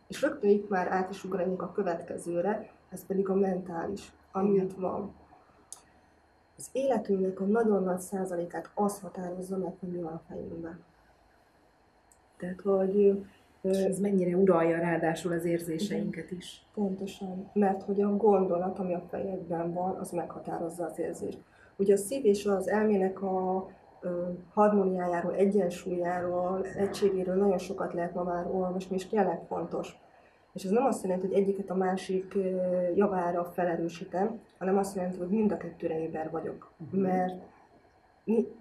És 0.08 0.22
rögtön 0.22 0.50
itt 0.50 0.68
már 0.68 0.92
át 0.92 1.10
is 1.10 1.24
ugrani 1.24 1.54
a 1.56 1.72
következőre, 1.72 2.70
ez 2.90 3.06
pedig 3.06 3.28
a 3.28 3.34
mentális, 3.34 4.12
ami 4.32 4.54
itt 4.54 4.72
van. 4.72 5.14
Az 6.58 6.68
életünknek 6.72 7.40
a 7.40 7.44
nagyon 7.44 7.82
nagy 7.82 7.98
százalékát 7.98 8.70
az 8.74 9.00
határozza 9.00 9.56
meg, 9.56 9.74
hogy 9.80 9.88
mi 9.88 10.00
van 10.00 10.12
a 10.12 10.22
fejünkben. 10.28 10.84
Tehát, 12.36 12.60
hogy 12.60 13.26
és 13.70 13.78
ez 13.78 13.98
mennyire 13.98 14.36
uralja 14.36 14.78
ráadásul 14.78 15.32
az 15.32 15.44
érzéseinket 15.44 16.30
is. 16.30 16.66
Pontosan, 16.74 17.50
mert 17.52 17.82
hogy 17.82 18.00
a 18.00 18.16
gondolat, 18.16 18.78
ami 18.78 18.94
a 18.94 19.02
fejedben 19.08 19.72
van, 19.72 19.96
az 19.96 20.10
meghatározza 20.10 20.84
az 20.84 20.98
érzést. 20.98 21.38
Ugye 21.76 21.94
a 21.94 21.96
szív 21.96 22.24
és 22.24 22.46
az 22.46 22.68
elmének 22.68 23.22
a 23.22 23.68
harmóniájáról, 24.54 25.34
egyensúlyáról, 25.34 26.66
egységéről 26.76 27.34
nagyon 27.34 27.58
sokat 27.58 27.92
lehet 27.92 28.14
ma 28.14 28.22
már 28.22 28.46
olvasni, 28.46 28.96
és 28.96 29.06
tényleg 29.06 29.42
fontos. 29.48 29.96
És 30.52 30.64
ez 30.64 30.70
nem 30.70 30.84
azt 30.84 31.02
jelenti, 31.02 31.26
hogy 31.26 31.36
egyiket 31.36 31.70
a 31.70 31.74
másik 31.74 32.38
javára 32.94 33.44
felerősítem, 33.44 34.40
hanem 34.58 34.78
azt 34.78 34.96
jelenti, 34.96 35.18
hogy 35.18 35.28
mind 35.28 35.52
a 35.52 35.56
kettőre 35.56 36.00
éber 36.00 36.30
vagyok. 36.30 36.72
Uh-huh. 36.78 37.00
Mert 37.00 37.42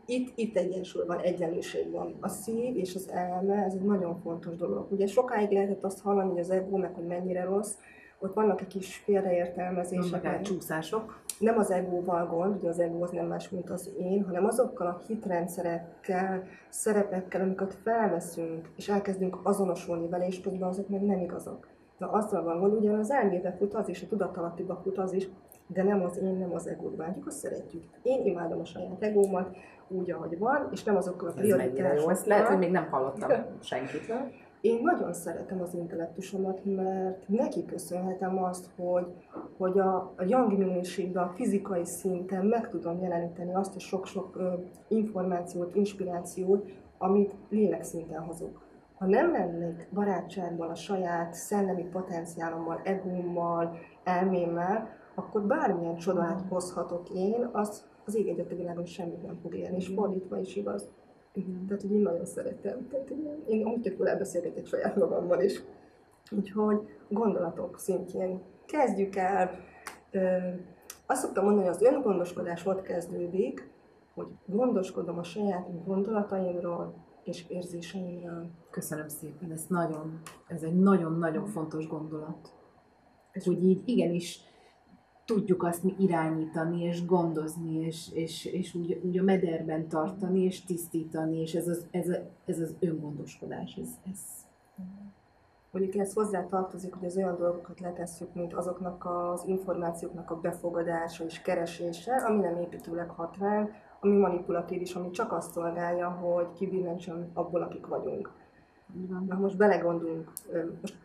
itt, 0.06 0.32
itt 0.36 0.58
egyensúly 0.58 1.06
van, 1.06 1.20
egyenlőség 1.20 1.92
van. 1.92 2.16
A 2.20 2.28
szív 2.28 2.78
és 2.78 2.96
az 2.96 3.10
elme, 3.10 3.64
ez 3.64 3.74
egy 3.74 3.82
nagyon 3.82 4.20
fontos 4.20 4.56
dolog. 4.56 4.92
Ugye 4.92 5.08
sokáig 5.08 5.52
lehetett 5.52 5.84
azt 5.84 6.02
hallani, 6.02 6.30
hogy 6.30 6.40
az 6.40 6.50
ego, 6.50 6.78
meg 6.78 6.94
hogy 6.94 7.06
mennyire 7.06 7.44
rossz, 7.44 7.74
ott 8.20 8.34
vannak 8.34 8.62
egy 8.62 8.68
kis 8.68 8.96
félreértelmezések. 8.96 10.24
Meg 10.24 10.42
csúszások. 10.42 11.24
Nem 11.40 11.58
az 11.58 11.72
egóval 11.72 12.28
gond, 12.28 12.56
ugye 12.56 12.70
az 12.70 12.80
ego 12.80 13.04
az 13.04 13.12
nem 13.12 13.26
más, 13.26 13.50
mint 13.50 13.70
az 13.70 13.90
én, 14.00 14.26
hanem 14.26 14.46
azokkal 14.46 14.88
a 14.88 15.02
hitrendszerekkel, 15.08 16.44
szerepekkel, 16.70 17.42
amiket 17.42 17.74
felveszünk, 17.74 18.70
és 18.76 18.90
elkezdünk 18.90 19.38
azonosulni 19.44 20.08
vele, 20.08 20.28
és 20.28 20.42
közben 20.42 20.68
azok 20.68 20.90
meg 20.90 21.02
nem 21.02 21.20
igazak. 21.20 21.68
Na 21.98 22.12
azzal 22.12 22.44
van 22.44 22.60
gond, 22.60 22.74
ugyan 22.74 23.00
az 23.00 23.12
elmébe 23.12 23.52
fut 23.52 23.74
az 23.74 23.90
is, 23.90 24.04
a 24.04 24.08
tudatalattiba 24.08 24.80
fut 24.84 24.98
az 24.98 25.14
is, 25.14 25.30
de 25.68 25.84
nem 25.84 26.04
az 26.04 26.18
én, 26.18 26.36
nem 26.36 26.54
az 26.54 26.68
egót 26.68 26.96
bántjuk, 26.96 27.28
azt 27.28 27.38
szeretjük. 27.38 27.84
Én 28.02 28.26
imádom 28.26 28.60
a 28.60 28.66
saját 28.66 29.04
egómat, 29.04 29.56
úgy, 29.88 30.12
ahogy 30.12 30.38
van, 30.38 30.70
és 30.72 30.84
nem 30.84 30.96
azokkal 30.96 31.30
a 31.30 31.32
prioritásokkal. 31.32 32.12
Ez 32.12 32.26
lehet, 32.26 32.48
hogy 32.48 32.58
még 32.58 32.72
nem 32.72 32.88
hallottam 32.90 33.32
senkitől. 33.60 34.32
Én 34.66 34.80
nagyon 34.82 35.14
szeretem 35.14 35.62
az 35.62 35.74
intellektusomat, 35.74 36.62
mert 36.64 37.28
neki 37.28 37.66
köszönhetem 37.66 38.44
azt, 38.44 38.70
hogy, 38.76 39.06
hogy 39.58 39.80
a, 39.80 39.96
a 39.96 40.24
young 40.28 40.58
minőségben, 40.58 41.24
a 41.24 41.34
fizikai 41.36 41.86
szinten 41.86 42.46
meg 42.46 42.70
tudom 42.70 43.02
jeleníteni 43.02 43.54
azt 43.54 43.76
a 43.76 43.80
sok-sok 43.80 44.40
információt, 44.88 45.76
inspirációt, 45.76 46.72
amit 46.98 47.36
lélek 47.50 47.84
szinten 47.84 48.22
hozok. 48.22 48.62
Ha 48.98 49.06
nem 49.06 49.32
lennék 49.32 49.88
barátságban 49.94 50.70
a 50.70 50.76
saját 50.76 51.34
szellemi 51.34 51.84
potenciálommal, 51.84 52.82
egómmal, 52.84 53.78
elmémmel, 54.04 54.90
akkor 55.16 55.42
bármilyen 55.42 55.96
csodát 55.96 56.42
hozhatok 56.50 57.10
én, 57.10 57.50
az 57.52 57.86
az 58.06 58.16
ég 58.16 58.28
egyet 58.28 58.52
a 58.52 58.56
világon 58.56 58.86
semmit 58.86 59.26
nem 59.26 59.38
fog 59.42 59.56
élni, 59.56 59.76
és 59.76 59.92
fordítva 59.96 60.40
is 60.40 60.56
igaz. 60.56 60.90
Igen. 61.36 61.66
Tehát, 61.68 61.82
hogy 61.82 61.92
én 61.92 62.02
nagyon 62.02 62.26
szeretem. 62.26 62.88
Tehát, 62.88 63.10
én, 63.10 63.44
én 63.48 63.66
amúgy 63.66 63.82
tök 63.82 64.08
elbeszélgetek 64.08 64.66
saját 64.66 64.96
magammal 64.96 65.42
is. 65.42 65.62
Úgyhogy 66.32 66.80
gondolatok 67.10 67.80
szintjén 67.80 68.42
kezdjük 68.66 69.16
el. 69.16 69.52
Ö, 70.12 70.38
azt 71.06 71.22
szoktam 71.22 71.44
mondani, 71.44 71.68
hogy 71.68 71.76
az 71.76 71.94
öngondoskodás 71.94 72.66
ott 72.66 72.82
kezdődik, 72.82 73.70
hogy 74.14 74.28
gondoskodom 74.46 75.18
a 75.18 75.24
saját 75.24 75.86
gondolataimról 75.86 76.94
és 77.24 77.46
érzéseimről. 77.48 78.50
Köszönöm 78.70 79.08
szépen, 79.08 79.52
ez 79.52 79.66
nagyon, 79.68 80.22
ez 80.48 80.64
egy 80.64 80.76
nagyon-nagyon 80.76 81.46
fontos 81.46 81.88
gondolat. 81.88 82.54
És 83.32 83.46
hogy 83.46 83.64
így 83.64 83.82
igenis 83.86 84.40
tudjuk 85.26 85.64
azt 85.64 85.84
mi 85.84 85.96
irányítani, 85.98 86.84
és 86.84 87.06
gondozni, 87.06 87.86
és, 87.86 88.12
és, 88.14 88.46
és 88.46 88.74
úgy, 88.74 89.02
úgy 89.04 89.18
a 89.18 89.24
mederben 89.24 89.88
tartani, 89.88 90.44
és 90.44 90.64
tisztítani, 90.64 91.42
és 91.42 91.54
ez 91.54 91.68
az, 91.68 91.86
ez, 91.92 92.10
a, 92.10 92.16
ez 92.46 92.60
az 92.60 92.76
öngondoskodás, 92.80 93.76
ez, 93.76 93.90
ez 94.12 94.20
Mondjuk 95.72 95.96
ez 95.96 96.14
hozzá 96.14 96.46
tartozik, 96.46 96.94
hogy 96.94 97.06
az 97.06 97.18
olyan 97.18 97.38
dolgokat 97.38 97.80
letesszük, 97.80 98.34
mint 98.34 98.54
azoknak 98.54 99.06
az 99.06 99.44
információknak 99.48 100.32
a 100.32 100.40
befogadása 100.40 101.24
és 101.26 101.42
keresése, 101.42 102.16
ami 102.16 102.40
nem 102.40 102.58
építőleg 102.58 103.10
hat 103.10 103.38
ránk, 103.38 103.72
ami 104.00 104.18
manipulatív 104.18 104.82
is, 104.82 104.94
ami 104.94 105.10
csak 105.10 105.32
azt 105.32 105.52
szolgálja, 105.52 106.10
hogy 106.10 106.48
kibillentsen 106.54 107.30
abból, 107.34 107.62
akik 107.62 107.88
vagyunk. 107.88 108.32
Na 109.28 109.38
most 109.38 109.58
belegondolunk, 109.58 110.32
most 110.82 110.98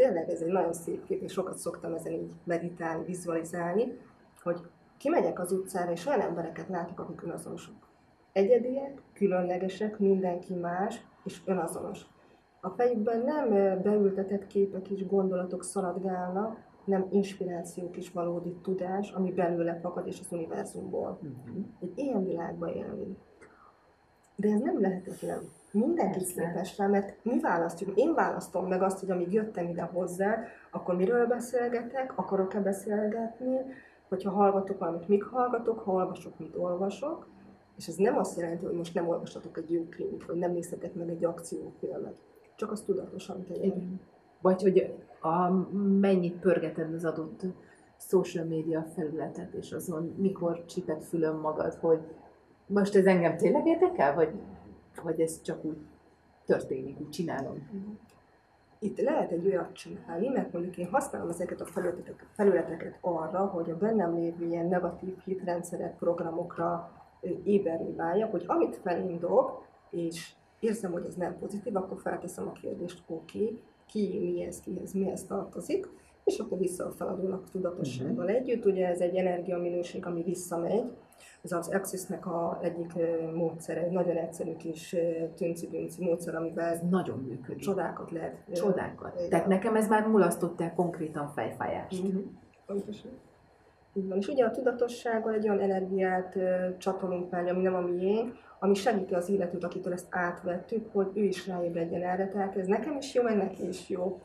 tényleg 0.00 0.30
ez 0.30 0.40
egy 0.40 0.52
nagyon 0.52 0.72
szép 0.72 1.04
kép, 1.04 1.22
és 1.22 1.32
sokat 1.32 1.56
szoktam 1.56 1.94
ezen 1.94 2.12
így 2.12 2.32
meditálni, 2.44 3.04
vizualizálni, 3.04 3.98
hogy 4.42 4.60
kimegyek 4.98 5.38
az 5.38 5.52
utcára, 5.52 5.90
és 5.90 6.06
olyan 6.06 6.20
embereket 6.20 6.68
látok, 6.68 7.00
akik 7.00 7.22
önazonosok. 7.22 7.74
Egyediek, 8.32 9.02
különlegesek, 9.12 9.98
mindenki 9.98 10.54
más, 10.54 11.06
és 11.24 11.40
önazonos. 11.44 12.00
A 12.60 12.68
fejükben 12.68 13.20
nem 13.20 13.48
beültetett 13.82 14.46
képek 14.46 14.88
és 14.88 15.06
gondolatok 15.06 15.64
szaladgálnak, 15.64 16.56
nem 16.84 17.06
inspirációk 17.10 17.96
és 17.96 18.10
valódi 18.10 18.56
tudás, 18.62 19.10
ami 19.10 19.32
belőle 19.32 19.78
fakad 19.80 20.06
és 20.06 20.20
az 20.20 20.32
univerzumból. 20.32 21.18
Uh-huh. 21.22 21.64
Egy 21.80 21.92
ilyen 21.98 22.24
világban 22.24 22.68
élni. 22.68 23.16
De 24.36 24.48
ez 24.48 24.60
nem 24.60 24.80
lehetetlen. 24.80 25.40
Mindenki 25.72 26.24
képes 26.24 26.78
rá, 26.78 26.86
mert 26.86 27.24
mi 27.24 27.40
választjuk? 27.40 27.96
Én 27.96 28.14
választom 28.14 28.66
meg 28.66 28.82
azt, 28.82 29.00
hogy 29.00 29.10
amíg 29.10 29.32
jöttem 29.32 29.68
ide 29.68 29.82
hozzá, 29.82 30.38
akkor 30.70 30.96
miről 30.96 31.26
beszélgetek, 31.26 32.18
akarok-e 32.18 32.60
beszélgetni, 32.60 33.56
hogyha 34.08 34.30
hallgatok 34.30 34.78
valamit, 34.78 35.08
mik 35.08 35.24
hallgatok, 35.24 35.78
ha 35.78 35.92
olvasok, 35.92 36.38
mit 36.38 36.56
olvasok, 36.56 37.26
és 37.76 37.86
ez 37.86 37.94
nem 37.94 38.18
azt 38.18 38.38
jelenti, 38.38 38.64
hogy 38.64 38.74
most 38.74 38.94
nem 38.94 39.08
olvasatok 39.08 39.56
egy 39.56 39.72
jó 39.72 39.82
krimit, 39.82 40.26
vagy 40.26 40.36
nem 40.36 40.52
nézhetek 40.52 40.94
meg 40.94 41.08
egy 41.08 41.24
akciófilmet. 41.24 42.16
Csak 42.56 42.70
azt 42.70 42.86
tudatosan 42.86 43.44
tegyen. 43.44 44.00
Vagy 44.40 44.62
hogy 44.62 44.94
a, 45.20 45.50
mennyit 46.00 46.36
pörgeted 46.36 46.94
az 46.94 47.04
adott 47.04 47.42
social 47.96 48.44
media 48.44 48.86
felületet, 48.94 49.52
és 49.52 49.72
azon 49.72 50.14
mikor 50.16 50.64
csipet 50.64 51.04
fülön 51.04 51.34
magad, 51.34 51.74
hogy 51.74 52.00
most 52.66 52.96
ez 52.96 53.04
engem 53.04 53.36
tényleg 53.36 53.66
érdekel, 53.66 54.14
vagy 54.14 54.32
vagy 55.02 55.20
ez 55.20 55.42
csak 55.42 55.64
úgy 55.64 55.78
történik, 56.46 57.00
úgy 57.00 57.10
csinálom. 57.10 57.68
Itt 58.78 59.00
lehet 59.00 59.30
egy 59.30 59.46
olyat 59.46 59.72
csinálni, 59.72 60.28
mert 60.28 60.52
mondjuk 60.52 60.76
én 60.76 60.88
használom 60.90 61.28
ezeket 61.28 61.60
a 61.60 61.66
felületeket, 62.32 62.98
arra, 63.00 63.46
hogy 63.46 63.70
a 63.70 63.76
bennem 63.76 64.14
lévő 64.14 64.46
ilyen 64.46 64.66
negatív 64.66 65.18
hitrendszerek, 65.24 65.96
programokra 65.96 66.92
éberni 67.44 67.92
váljak, 67.94 68.30
hogy 68.30 68.44
amit 68.46 68.76
felém 68.76 69.18
dob, 69.18 69.50
és 69.90 70.32
érzem, 70.60 70.92
hogy 70.92 71.04
ez 71.06 71.14
nem 71.14 71.38
pozitív, 71.38 71.76
akkor 71.76 72.00
felteszem 72.00 72.48
a 72.48 72.52
kérdést, 72.52 73.02
oké, 73.06 73.42
okay, 73.42 73.60
ki, 73.86 74.18
mi 74.18 74.44
ez, 74.44 74.60
kihez, 74.60 74.92
mihez 74.92 75.24
tartozik, 75.26 75.88
és 76.24 76.38
akkor 76.38 76.58
vissza 76.58 76.86
a 76.86 76.90
feladónak 76.90 77.50
tudatossággal 77.50 78.24
uh-huh. 78.24 78.40
együtt. 78.40 78.64
Ugye 78.64 78.86
ez 78.86 79.00
egy 79.00 79.16
energiaminőség, 79.16 80.06
ami 80.06 80.22
visszamegy, 80.22 80.84
ez 81.42 81.52
az 81.52 81.68
Axis-nek 81.68 82.26
a 82.26 82.58
egyik 82.62 82.92
módszere, 83.34 83.80
egy 83.80 83.90
nagyon 83.90 84.16
egyszerű 84.16 84.56
kis 84.56 84.96
tünci 85.36 85.88
módszer, 85.98 86.34
amivel 86.34 86.72
ez 86.72 86.80
nagyon 86.90 87.18
működik. 87.18 87.62
Csodákat 87.62 88.10
lehet. 88.10 88.36
Csodákat. 88.52 89.28
Tehát 89.28 89.46
nekem 89.46 89.76
ez 89.76 89.88
már 89.88 90.06
mulasztott 90.06 90.60
el 90.60 90.74
konkrétan 90.74 91.28
fejfájást. 91.28 92.04
Így 93.92 94.08
van. 94.08 94.18
És 94.18 94.28
ugye 94.28 94.44
a 94.44 94.50
tudatossággal 94.50 95.34
egy 95.34 95.48
olyan 95.48 95.60
energiát 95.60 96.36
csatolunk 96.78 97.30
mellé, 97.30 97.48
ami 97.48 97.62
nem 97.62 97.74
a 97.74 97.80
miénk, 97.80 98.34
ami 98.58 98.74
segíti 98.74 99.14
az 99.14 99.28
illetőt, 99.28 99.64
akitől 99.64 99.92
ezt 99.92 100.06
átvettük, 100.10 100.92
hogy 100.92 101.10
ő 101.14 101.22
is 101.22 101.46
ráébredjen 101.46 102.02
erre. 102.02 102.28
Tehát 102.28 102.56
ez 102.56 102.66
nekem 102.66 102.96
is 102.96 103.14
jó, 103.14 103.22
meg 103.22 103.36
neki 103.36 103.68
is 103.68 103.88
jó. 103.88 104.20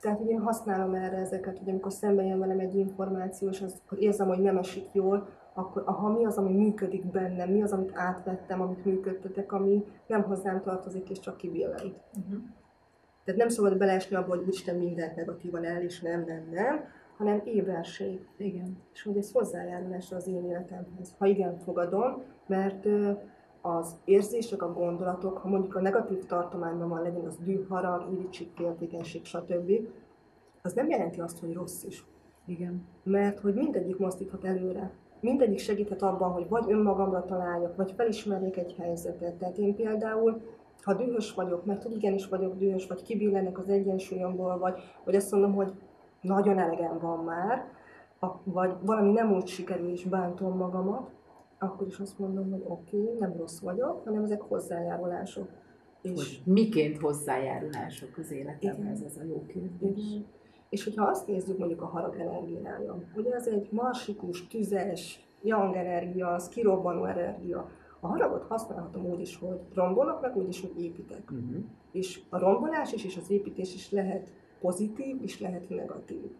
Tehát, 0.00 0.18
hogy 0.18 0.28
én 0.28 0.40
használom 0.40 0.94
erre 0.94 1.16
ezeket, 1.16 1.58
hogy 1.58 1.68
amikor 1.68 1.92
szembe 1.92 2.22
jön 2.22 2.38
velem 2.38 2.58
egy 2.58 2.74
információ, 2.74 3.48
és 3.48 3.62
az, 3.62 3.80
hogy 3.88 4.02
érzem, 4.02 4.28
hogy 4.28 4.40
nem 4.40 4.56
esik 4.56 4.88
jól, 4.92 5.28
akkor 5.54 5.82
aha, 5.86 6.08
mi 6.08 6.24
az, 6.24 6.36
ami 6.36 6.52
működik 6.52 7.06
bennem, 7.06 7.50
mi 7.50 7.62
az, 7.62 7.72
amit 7.72 7.92
átvettem, 7.94 8.60
amit 8.60 8.84
működtetek, 8.84 9.52
ami 9.52 9.84
nem 10.06 10.22
hozzám 10.22 10.62
tartozik, 10.62 11.10
és 11.10 11.20
csak 11.20 11.36
kibillent. 11.36 12.00
Uh-huh. 12.16 12.42
Tehát 13.24 13.40
nem 13.40 13.48
szabad 13.48 13.78
beleesni 13.78 14.16
abba, 14.16 14.36
hogy 14.36 14.48
Isten 14.48 14.76
mindent 14.76 15.16
negatívan 15.16 15.64
el, 15.64 15.82
és 15.82 16.00
nem, 16.00 16.24
nem, 16.26 16.48
nem, 16.50 16.84
hanem 17.16 17.40
éberség. 17.44 18.28
Igen. 18.36 18.78
És 18.92 19.02
hogy 19.02 19.16
ez 19.16 19.32
hozzájárulás 19.32 20.12
az 20.12 20.26
én 20.26 20.44
életemhez. 20.44 21.14
Ha 21.18 21.26
igen, 21.26 21.58
fogadom, 21.58 22.22
mert 22.46 22.86
az 23.60 23.96
érzések, 24.04 24.62
a 24.62 24.72
gondolatok, 24.72 25.38
ha 25.38 25.48
mondjuk 25.48 25.74
a 25.74 25.80
negatív 25.80 26.26
tartományban 26.26 26.88
van, 26.88 27.02
legyen 27.02 27.24
az 27.24 27.36
düh, 27.36 27.68
harag, 27.68 28.12
irítség, 28.12 28.48
féltékenység, 28.54 29.24
stb., 29.24 29.72
az 30.62 30.72
nem 30.72 30.88
jelenti 30.88 31.20
azt, 31.20 31.38
hogy 31.38 31.52
rossz 31.52 31.82
is. 31.82 32.04
Igen. 32.46 32.86
Mert 33.02 33.40
hogy 33.40 33.54
mindegyik 33.54 33.98
mozdíthat 33.98 34.44
előre 34.44 34.92
mindegyik 35.20 35.58
segíthet 35.58 36.02
abban, 36.02 36.30
hogy 36.30 36.48
vagy 36.48 36.64
önmagamra 36.72 37.24
találjak, 37.24 37.76
vagy 37.76 37.92
felismerjek 37.96 38.56
egy 38.56 38.74
helyzetet. 38.78 39.34
Tehát 39.34 39.58
én 39.58 39.74
például, 39.74 40.40
ha 40.82 40.94
dühös 40.94 41.34
vagyok, 41.34 41.64
mert 41.64 41.82
hogy 41.82 41.92
igenis 41.92 42.28
vagyok 42.28 42.56
dühös, 42.56 42.86
vagy 42.86 43.02
kibillenek 43.02 43.58
az 43.58 43.68
egyensúlyomból, 43.68 44.58
vagy, 44.58 44.80
vagy 45.04 45.14
azt 45.14 45.32
mondom, 45.32 45.54
hogy 45.54 45.72
nagyon 46.20 46.58
elegem 46.58 46.98
van 46.98 47.24
már, 47.24 47.64
vagy 48.44 48.72
valami 48.80 49.12
nem 49.12 49.32
úgy 49.32 49.46
sikerül, 49.46 49.90
és 49.90 50.04
bántom 50.04 50.56
magamat, 50.56 51.10
akkor 51.58 51.86
is 51.86 51.98
azt 51.98 52.18
mondom, 52.18 52.50
hogy 52.50 52.62
oké, 52.66 53.02
okay, 53.02 53.18
nem 53.18 53.36
rossz 53.36 53.60
vagyok, 53.60 54.04
hanem 54.04 54.22
ezek 54.22 54.40
hozzájárulások. 54.40 55.48
És 56.02 56.12
hogy 56.12 56.42
miként 56.44 56.98
hozzájárulások 56.98 58.18
az 58.18 58.30
életemhez, 58.30 59.02
ez 59.02 59.16
a 59.16 59.24
jó 59.24 59.46
kérdés. 59.46 60.10
Igen. 60.10 60.26
És 60.68 60.84
hogyha 60.84 61.04
azt 61.04 61.26
nézzük 61.26 61.58
mondjuk 61.58 61.82
a 61.82 61.86
harag 61.86 62.14
energiája, 62.18 63.02
ugye 63.16 63.34
ez 63.34 63.46
egy 63.46 63.68
marsikus, 63.70 64.46
tüzes, 64.46 65.28
yang 65.42 65.76
energia, 65.76 66.28
az 66.28 66.48
kirobbanó 66.48 67.04
energia. 67.04 67.70
A 68.00 68.06
haragot 68.06 68.42
használhatom 68.42 69.04
úgy 69.04 69.20
is, 69.20 69.36
hogy 69.36 69.60
rombolok, 69.74 70.20
meg 70.20 70.36
úgy 70.36 70.48
is, 70.48 70.60
hogy 70.60 70.82
építek. 70.82 71.30
Uh-huh. 71.30 71.64
És 71.92 72.20
a 72.28 72.38
rombolás 72.38 72.92
is, 72.92 73.04
és 73.04 73.16
az 73.16 73.30
építés 73.30 73.74
is 73.74 73.90
lehet 73.90 74.28
pozitív, 74.60 75.22
és 75.22 75.40
lehet 75.40 75.68
negatív. 75.68 76.30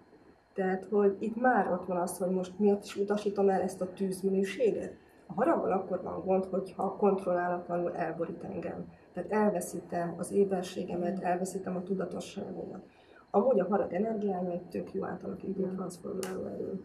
Tehát, 0.55 0.85
hogy 0.85 1.17
itt 1.19 1.41
már 1.41 1.73
ott 1.73 1.87
van 1.87 1.97
az, 1.97 2.19
hogy 2.19 2.31
most 2.31 2.59
miért 2.59 2.85
is 2.85 2.97
utasítom 2.97 3.49
el 3.49 3.61
ezt 3.61 3.81
a 3.81 3.93
tűzminőséget. 3.93 4.97
A 5.31 5.35
haraggal 5.35 5.73
akkor 5.73 6.03
van 6.03 6.23
gond, 6.25 6.45
hogyha 6.45 6.97
kontrollálatlanul 6.97 7.97
elborít 7.97 8.43
engem. 8.43 8.85
Tehát 9.13 9.31
elveszítem 9.31 10.15
az 10.19 10.33
éberségemet, 10.33 11.23
elveszítem 11.23 11.77
a 11.77 11.83
tudatosságomat. 11.83 12.83
Amúgy 13.31 13.61
a 13.61 13.67
harag 13.67 13.93
energiája 13.93 14.51
egy 14.51 14.63
tök 14.63 14.93
jó 14.95 15.05
átalakító 15.05 15.67
transformáló 15.67 16.45
erő. 16.45 16.83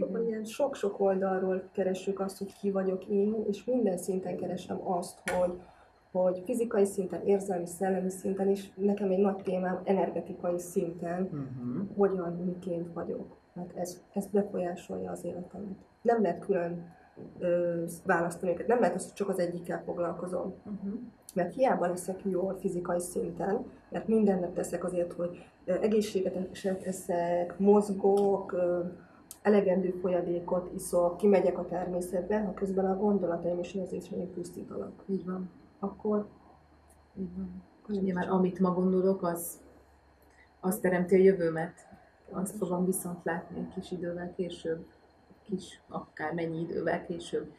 Akkor 0.00 0.20
ilyen 0.20 0.44
sok-sok 0.44 1.00
oldalról 1.00 1.68
keressük 1.72 2.20
azt, 2.20 2.38
hogy 2.38 2.52
ki 2.60 2.70
vagyok 2.70 3.06
én, 3.06 3.44
és 3.48 3.64
minden 3.64 3.96
szinten 3.96 4.36
keresem 4.36 4.88
azt, 4.88 5.30
hogy, 5.30 5.60
hogy 6.12 6.42
fizikai 6.44 6.84
szinten, 6.84 7.26
érzelmi, 7.26 7.66
szellemi 7.66 8.10
szinten, 8.10 8.48
és 8.48 8.70
nekem 8.74 9.10
egy 9.10 9.18
nagy 9.18 9.42
témám 9.42 9.80
energetikai 9.84 10.58
szinten, 10.58 11.22
Uh-huh. 11.22 11.96
hogyan, 11.96 12.32
miként 12.44 12.92
vagyok. 12.92 13.36
Mert 13.52 13.76
ez, 13.76 14.02
ez 14.12 14.26
befolyásolja 14.26 15.10
az 15.10 15.24
életemet. 15.24 15.76
Nem 16.02 16.22
lehet 16.22 16.44
külön 16.44 16.98
ö, 17.38 17.84
választani 18.04 18.52
őket. 18.52 18.66
Nem 18.66 18.80
lehet 18.80 18.94
az, 18.94 19.04
hogy 19.04 19.12
csak 19.12 19.28
az 19.28 19.38
egyikkel 19.38 19.82
foglalkozom. 19.84 20.54
Uh-huh. 20.64 21.00
Mert 21.34 21.54
hiába 21.54 21.86
leszek 21.86 22.20
jól 22.24 22.56
fizikai 22.58 23.00
szinten, 23.00 23.64
mert 23.90 24.08
mindent 24.08 24.54
teszek 24.54 24.84
azért, 24.84 25.12
hogy 25.12 25.44
egészségeset 25.64 26.82
eszek, 26.82 27.58
mozgok, 27.58 28.52
ö, 28.52 28.80
elegendő 29.42 29.90
folyadékot 29.90 30.70
iszok, 30.74 31.16
kimegyek 31.16 31.58
a 31.58 31.66
természetbe, 31.66 32.40
ha 32.40 32.54
közben 32.54 32.84
a 32.84 32.96
gondolataim 32.96 33.58
és 33.58 33.74
érzéseim 33.74 34.32
pusztítanak. 34.32 34.92
Így 35.06 35.24
van. 35.24 35.50
Akkor 35.78 36.26
Így 37.20 37.36
van. 37.36 37.62
nyilván 38.02 38.28
amit 38.28 38.58
ma 38.58 38.74
gondolok, 38.74 39.22
az, 39.22 39.60
az 40.60 40.78
teremti 40.78 41.14
a 41.14 41.18
jövőmet. 41.18 41.88
Azt 42.30 42.56
fogom 42.56 42.84
viszont 42.84 43.24
látni 43.24 43.58
egy 43.58 43.68
kis 43.74 43.90
idővel 43.90 44.32
később, 44.36 44.86
kis, 45.50 45.80
akár 45.88 46.32
mennyi 46.32 46.60
idővel 46.60 47.06
később. 47.06 47.52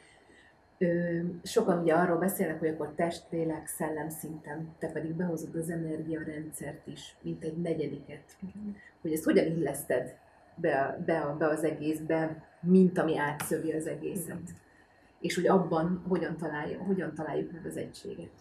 Sokan 1.44 1.82
ugye 1.82 1.94
arról 1.94 2.18
beszélnek, 2.18 2.60
hogy 2.60 2.68
akkor 2.68 2.94
test, 2.96 3.24
lélek, 3.30 3.68
szellem 3.68 4.10
szinten, 4.10 4.76
te 4.80 4.88
pedig 4.88 5.14
behozod 5.14 5.56
az 5.56 5.70
energiarendszert 5.70 6.88
is, 6.88 7.16
mint 7.22 7.44
egy 7.44 7.58
negyediket. 7.58 8.38
Hogy 9.02 9.14
ezt 9.14 9.24
hogyan 9.24 9.46
illeszted 9.46 10.16
be, 10.56 11.02
be, 11.06 11.36
be 11.38 11.48
az 11.48 11.64
egészbe, 11.64 12.46
mint 12.60 12.98
ami 12.98 13.18
átszövi 13.18 13.72
az 13.72 13.88
egészet. 13.88 14.42
És 15.20 15.36
hogy 15.36 15.48
abban 15.48 16.04
hogyan 16.08 16.38
találjuk, 16.38 16.82
hogyan 16.82 17.14
találjuk 17.14 17.52
meg 17.52 17.66
az 17.66 17.78
egységet. 17.78 18.32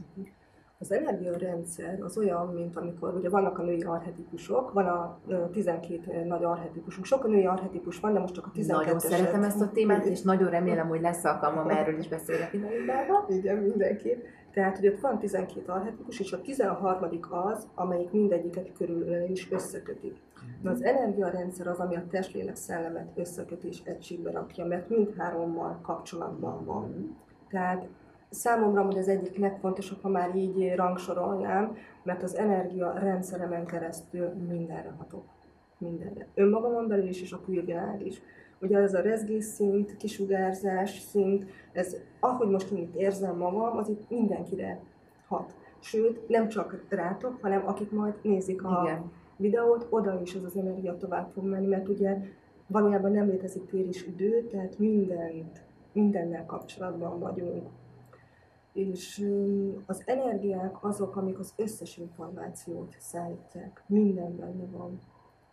Az 0.83 0.93
energiarendszer 0.93 2.03
az 2.03 2.19
olyan, 2.19 2.47
mint 2.47 2.77
amikor 2.77 3.15
ugye 3.15 3.29
vannak 3.29 3.59
a 3.59 3.63
női 3.63 3.81
arhetipusok, 3.83 4.73
van 4.73 4.87
a 4.87 5.19
ö, 5.29 5.45
12 5.53 6.25
nagy 6.25 6.45
arhetipusunk. 6.45 7.05
Sok 7.05 7.25
a 7.25 7.29
női 7.29 7.47
arhetipus 7.47 8.01
van, 8.01 8.13
de 8.13 8.19
most 8.19 8.35
csak 8.35 8.47
a 8.47 8.51
12 8.51 8.85
Nagyon 8.85 9.01
szeretem 9.01 9.43
ezt 9.43 9.61
a 9.61 9.71
témát, 9.71 10.05
és 10.05 10.23
nagyon 10.23 10.51
remélem, 10.51 10.89
hogy 10.89 11.01
lesz 11.01 11.25
alkalmam 11.25 11.69
erről 11.69 11.99
is 11.99 12.09
beszélgetni 12.09 12.59
Melindával. 12.59 13.27
Igen, 13.29 13.57
mindenképp. 13.57 14.23
Tehát, 14.53 14.77
hogy 14.77 14.87
ott 14.87 15.01
van 15.01 15.19
12 15.19 15.73
arhetipus, 15.73 16.21
és 16.21 16.33
a 16.33 16.41
13. 16.41 17.09
az, 17.31 17.67
amelyik 17.75 18.11
mindegyiket 18.11 18.73
körül 18.73 19.25
is 19.29 19.51
összekötik. 19.51 20.17
De 20.63 20.71
az 20.71 20.83
energiarendszer 20.83 21.67
az, 21.67 21.79
ami 21.79 21.97
a 21.97 22.07
testlélek 22.11 22.57
szellemet 22.57 23.09
összeköti 23.15 23.69
és 23.69 23.81
egységbe 23.85 24.31
rakja, 24.31 24.65
mert 24.65 24.89
mindhárommal 24.89 25.81
kapcsolatban 25.83 26.65
van. 26.65 27.17
Tehát 27.49 27.89
számomra 28.31 28.83
hogy 28.83 28.99
az 28.99 29.09
egyik 29.09 29.39
legfontosabb, 29.39 30.03
ha 30.03 30.09
már 30.09 30.37
így 30.37 30.75
rangsorolnám, 30.75 31.77
mert 32.03 32.23
az 32.23 32.37
energia 32.37 32.93
rendszeremen 32.93 33.67
keresztül 33.67 34.29
mindenre 34.49 34.95
hatok. 34.99 35.25
Mindenre. 35.79 36.27
Önmagamon 36.35 36.89
belül 36.89 37.09
is, 37.09 37.23
és 37.23 37.33
a 37.33 37.41
külvilág 37.45 38.07
is. 38.07 38.23
Ugye 38.61 38.79
ez 38.79 38.95
a 38.95 39.01
rezgés 39.01 39.45
szint, 39.45 39.97
kisugárzás 39.97 40.99
szint, 40.99 41.51
ez 41.73 41.97
ahogy 42.21 42.49
most 42.49 42.71
én 42.71 42.79
itt 42.79 42.95
érzem 42.95 43.37
magam, 43.37 43.77
az 43.77 43.89
itt 43.89 44.11
mindenkire 44.11 44.81
hat. 45.29 45.55
Sőt, 45.79 46.29
nem 46.29 46.49
csak 46.49 46.85
rátok, 46.89 47.39
hanem 47.43 47.67
akik 47.67 47.91
majd 47.91 48.15
nézik 48.23 48.65
a 48.65 48.81
Igen. 48.85 49.11
videót, 49.37 49.87
oda 49.91 50.21
is 50.23 50.35
az 50.35 50.45
az 50.45 50.57
energia 50.57 50.97
tovább 50.97 51.31
fog 51.33 51.45
menni, 51.45 51.67
mert 51.67 51.89
ugye 51.89 52.17
valójában 52.67 53.13
nem 53.13 53.29
létezik 53.29 53.67
tér 53.67 53.87
és 53.87 54.07
idő, 54.07 54.47
tehát 54.51 54.79
mindent, 54.79 55.63
mindennel 55.93 56.47
kapcsolatban 56.47 57.19
vagyunk. 57.19 57.69
És 58.73 59.27
az 59.87 60.03
energiák 60.05 60.85
azok, 60.85 61.17
amik 61.17 61.39
az 61.39 61.53
összes 61.57 61.97
információt 61.97 62.97
szállítják. 62.99 63.83
Minden 63.87 64.37
benne 64.37 64.65
van. 64.71 64.99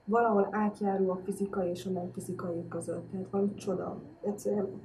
Valahol 0.05 0.47
átjáró 0.51 1.11
a 1.11 1.19
fizikai 1.23 1.69
és 1.69 1.85
a 1.85 1.89
nem 1.89 2.11
fizikai 2.13 2.67
között. 2.69 3.11
Tehát 3.11 3.29
van 3.29 3.55
csoda. 3.55 4.01
Egyszerűen 4.21 4.81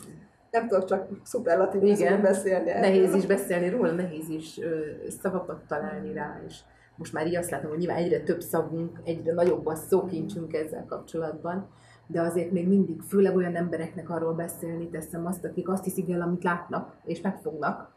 nem 0.51 0.69
tudok 0.69 0.85
csak 0.85 1.09
szuperlatív 1.23 1.83
Igen. 1.83 2.23
beszélni. 2.23 2.71
Nehéz 2.71 3.15
is 3.15 3.27
beszélni 3.27 3.69
róla, 3.69 3.93
nehéz 3.93 4.29
is 4.29 4.59
ö, 4.59 4.81
szavakat 5.09 5.67
találni 5.67 6.13
rá, 6.13 6.41
és 6.47 6.59
most 6.97 7.13
már 7.13 7.27
így 7.27 7.37
azt 7.37 7.51
látom, 7.51 7.71
hogy 7.71 7.79
nyilván 7.79 7.97
egyre 7.97 8.21
több 8.21 8.41
szavunk, 8.41 9.01
egyre 9.05 9.33
nagyobb 9.33 9.67
a 9.67 9.75
szókincsünk 9.75 10.53
ezzel 10.53 10.85
kapcsolatban, 10.89 11.69
de 12.13 12.21
azért 12.21 12.51
még 12.51 12.69
mindig, 12.69 13.01
főleg 13.01 13.37
olyan 13.37 13.57
embereknek 13.57 14.11
arról 14.11 14.33
beszélni 14.33 14.89
teszem 14.89 15.27
azt, 15.27 15.45
akik 15.45 15.69
azt 15.69 15.85
hiszik 15.85 16.11
el, 16.11 16.21
amit 16.21 16.43
látnak, 16.43 16.97
és 17.05 17.21
megfognak. 17.21 17.95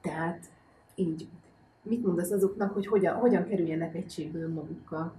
Tehát 0.00 0.44
így, 0.94 1.28
mit 1.82 2.06
mondasz 2.06 2.30
azoknak, 2.30 2.72
hogy 2.72 2.86
hogyan, 2.86 3.14
hogyan 3.14 3.44
kerüljenek 3.44 3.94
egységbe 3.94 4.38
önmagukkal, 4.38 5.12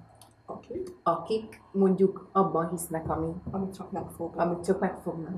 Oké. 0.46 0.84
akik 1.04 1.62
mondjuk 1.72 2.30
abban 2.32 2.70
hisznek, 2.70 3.10
ami, 3.10 3.34
Amit 3.52 3.76
csak 3.76 3.92
megfog. 3.92 4.34
amit 4.36 4.64
csak 4.64 4.80
megfognak. 4.80 5.34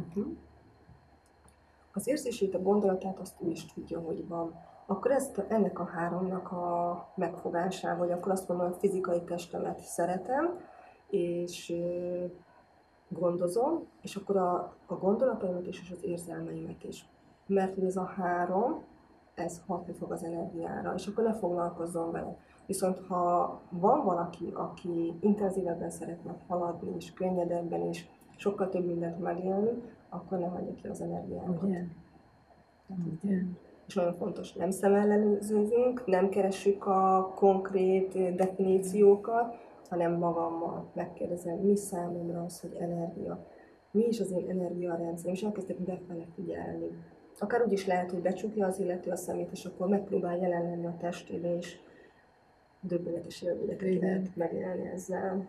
az 1.93 2.07
érzését, 2.07 2.55
a 2.55 2.61
gondolatát 2.61 3.19
azt 3.19 3.41
ő 3.41 3.49
is 3.49 3.65
tudja, 3.65 3.99
hogy 3.99 4.27
van. 4.27 4.53
Akkor 4.85 5.11
ezt, 5.11 5.37
ennek 5.47 5.79
a 5.79 5.85
háromnak 5.85 6.51
a 6.51 7.07
megfogásával, 7.15 7.97
hogy 7.97 8.11
akkor 8.11 8.31
azt 8.31 8.47
mondom, 8.47 8.65
hogy 8.67 8.75
a 8.75 8.79
fizikai 8.79 9.23
testemet 9.23 9.79
szeretem, 9.79 10.59
és 11.09 11.73
gondozom, 13.09 13.83
és 14.01 14.15
akkor 14.15 14.37
a, 14.37 14.73
a 14.85 14.93
gondolataimat 14.95 15.67
is, 15.67 15.81
és 15.81 15.91
az 15.91 16.03
érzelmeimet 16.03 16.83
is. 16.83 17.05
Mert 17.45 17.77
ez 17.77 17.95
a 17.95 18.03
három, 18.03 18.83
ez 19.35 19.61
hatni 19.67 19.93
fog 19.93 20.11
az 20.11 20.23
energiára, 20.23 20.93
és 20.93 21.07
akkor 21.07 21.23
ne 21.23 21.33
foglalkozzon 21.33 22.11
vele. 22.11 22.37
Viszont 22.65 22.99
ha 23.07 23.59
van 23.69 24.03
valaki, 24.03 24.51
aki 24.53 25.13
intenzívebben 25.19 25.89
szeretne 25.89 26.35
haladni, 26.47 26.95
és 26.95 27.13
könnyedebben, 27.13 27.81
és 27.81 28.05
sokkal 28.37 28.69
több 28.69 28.85
mindent 28.85 29.19
megélni, 29.19 29.81
akkor 30.09 30.37
nem 30.37 30.53
adja 30.53 30.73
ki 30.73 30.87
az 30.87 31.01
energiámat. 31.01 31.63
Ugye? 31.63 31.83
Ugye? 33.23 33.37
És 33.87 33.95
nagyon 33.95 34.13
fontos, 34.13 34.53
nem 34.53 34.71
szemellenőzünk, 34.71 36.05
nem 36.05 36.29
keressük 36.29 36.85
a 36.85 37.31
konkrét 37.35 38.35
definíciókat, 38.35 39.55
hanem 39.89 40.11
magammal 40.11 40.91
megkérdezem, 40.93 41.57
mi 41.57 41.75
számomra 41.75 42.43
az, 42.43 42.59
hogy 42.61 42.75
energia. 42.79 43.45
Mi 43.91 44.03
is 44.07 44.19
az 44.19 44.31
én 44.31 44.49
energiarendszerem, 44.49 45.33
és 45.33 45.43
elkezdek 45.43 45.79
befele 45.79 46.25
figyelni. 46.35 46.87
Akár 47.39 47.61
úgy 47.61 47.71
is 47.71 47.85
lehet, 47.85 48.11
hogy 48.11 48.21
becsukja 48.21 48.65
az 48.65 48.79
illető 48.79 49.11
a 49.11 49.15
szemét, 49.15 49.51
és 49.51 49.65
akkor 49.65 49.87
megpróbál 49.87 50.37
jelen 50.37 50.63
lenni 50.63 50.85
a 50.85 50.97
testébe, 50.99 51.57
és 51.57 51.79
döbbenetes 52.81 53.41
élményeket 53.41 53.87
Igen. 53.87 54.09
lehet 54.09 54.35
megélni 54.35 54.87
ezzel. 54.87 55.47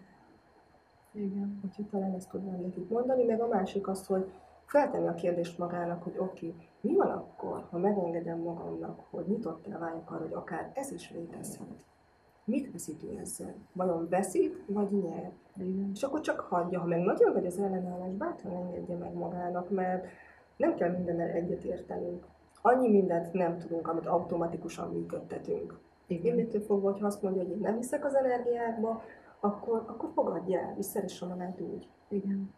Igen. 1.13 1.61
Úgyhogy 1.65 1.87
talán 1.87 2.15
ezt 2.15 2.31
tudnám 2.31 2.61
nekik 2.61 2.89
mondani, 2.89 3.25
meg 3.25 3.41
a 3.41 3.47
másik 3.47 3.89
az, 3.89 4.07
hogy 4.07 4.31
feltenni 4.65 5.07
a 5.07 5.15
kérdést 5.15 5.59
magának, 5.59 6.03
hogy 6.03 6.15
oké, 6.19 6.47
okay, 6.47 6.69
mi 6.81 6.95
van 6.95 7.11
akkor, 7.11 7.67
ha 7.71 7.79
megengedem 7.79 8.39
magamnak, 8.39 9.01
hogy 9.11 9.25
nyitottá 9.27 9.79
váljak 9.79 10.11
arra, 10.11 10.23
hogy 10.23 10.33
akár 10.33 10.71
ez 10.75 10.93
is 10.93 11.11
létezhet. 11.11 11.85
Mit 12.45 12.73
veszít 12.73 13.03
ő 13.03 13.19
ezzel? 13.21 13.55
Vajon 13.73 14.09
veszít, 14.09 14.63
vagy 14.67 14.91
nyer? 14.91 15.31
Igen. 15.57 15.91
És 15.95 16.03
akkor 16.03 16.21
csak 16.21 16.41
hagyja, 16.41 16.81
ha 16.81 16.87
meg 16.87 17.01
nagyon 17.01 17.33
vagy 17.33 17.47
az 17.47 17.59
ellenállás, 17.59 18.13
bátran 18.13 18.53
engedje 18.57 18.97
meg 18.97 19.13
magának, 19.15 19.71
mert 19.71 20.07
nem 20.57 20.75
kell 20.75 20.91
mindennel 20.91 21.29
egyet 21.29 21.65
értenünk. 21.65 22.25
Annyi 22.63 22.89
mindent 22.89 23.33
nem 23.33 23.59
tudunk, 23.59 23.89
amit 23.89 24.07
automatikusan 24.07 24.93
működtetünk. 24.93 25.79
Igen. 26.07 26.33
Innentől 26.39 26.61
fogva, 26.61 26.91
hogyha 26.91 27.07
azt 27.07 27.23
mondja, 27.23 27.43
hogy 27.43 27.51
én 27.51 27.59
nem 27.61 27.77
hiszek 27.77 28.05
az 28.05 28.15
energiákba, 28.15 29.03
akkor, 29.41 29.85
akkor 29.87 30.11
fogadj 30.15 30.55
el, 30.55 30.75
és 30.79 30.85
szeresse 30.85 31.27
magát 31.27 31.61
úgy. 31.61 31.89
Igen. 32.09 32.51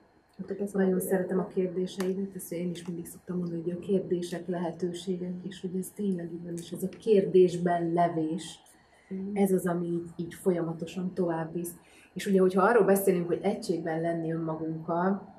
Hát, 0.49 0.61
ez 0.61 0.73
Nagyon 0.73 0.95
a- 0.95 1.01
szeretem 1.01 1.38
a 1.38 1.47
kérdéseidet, 1.47 2.35
ezt 2.35 2.53
én 2.53 2.71
is 2.71 2.87
mindig 2.87 3.07
szoktam 3.07 3.37
mondani, 3.38 3.62
hogy 3.62 3.71
a 3.71 3.79
kérdések 3.79 4.47
lehetőségek, 4.47 5.33
és 5.42 5.61
hogy 5.61 5.77
ez 5.77 5.90
tényleg 5.95 6.33
így 6.33 6.42
van, 6.45 6.53
és 6.57 6.71
ez 6.73 6.83
a 6.83 6.88
kérdésben 6.88 7.92
levés. 7.92 8.61
Ez 9.33 9.53
az, 9.53 9.66
ami 9.66 9.87
így, 9.87 10.11
így 10.16 10.35
folyamatosan 10.35 11.14
tovább 11.14 11.53
visz. 11.53 11.75
És 12.14 12.27
ugye, 12.27 12.40
hogyha 12.40 12.62
arról 12.62 12.85
beszélünk, 12.85 13.27
hogy 13.27 13.40
egységben 13.42 14.01
lenni 14.01 14.33
önmagunkkal, 14.33 15.33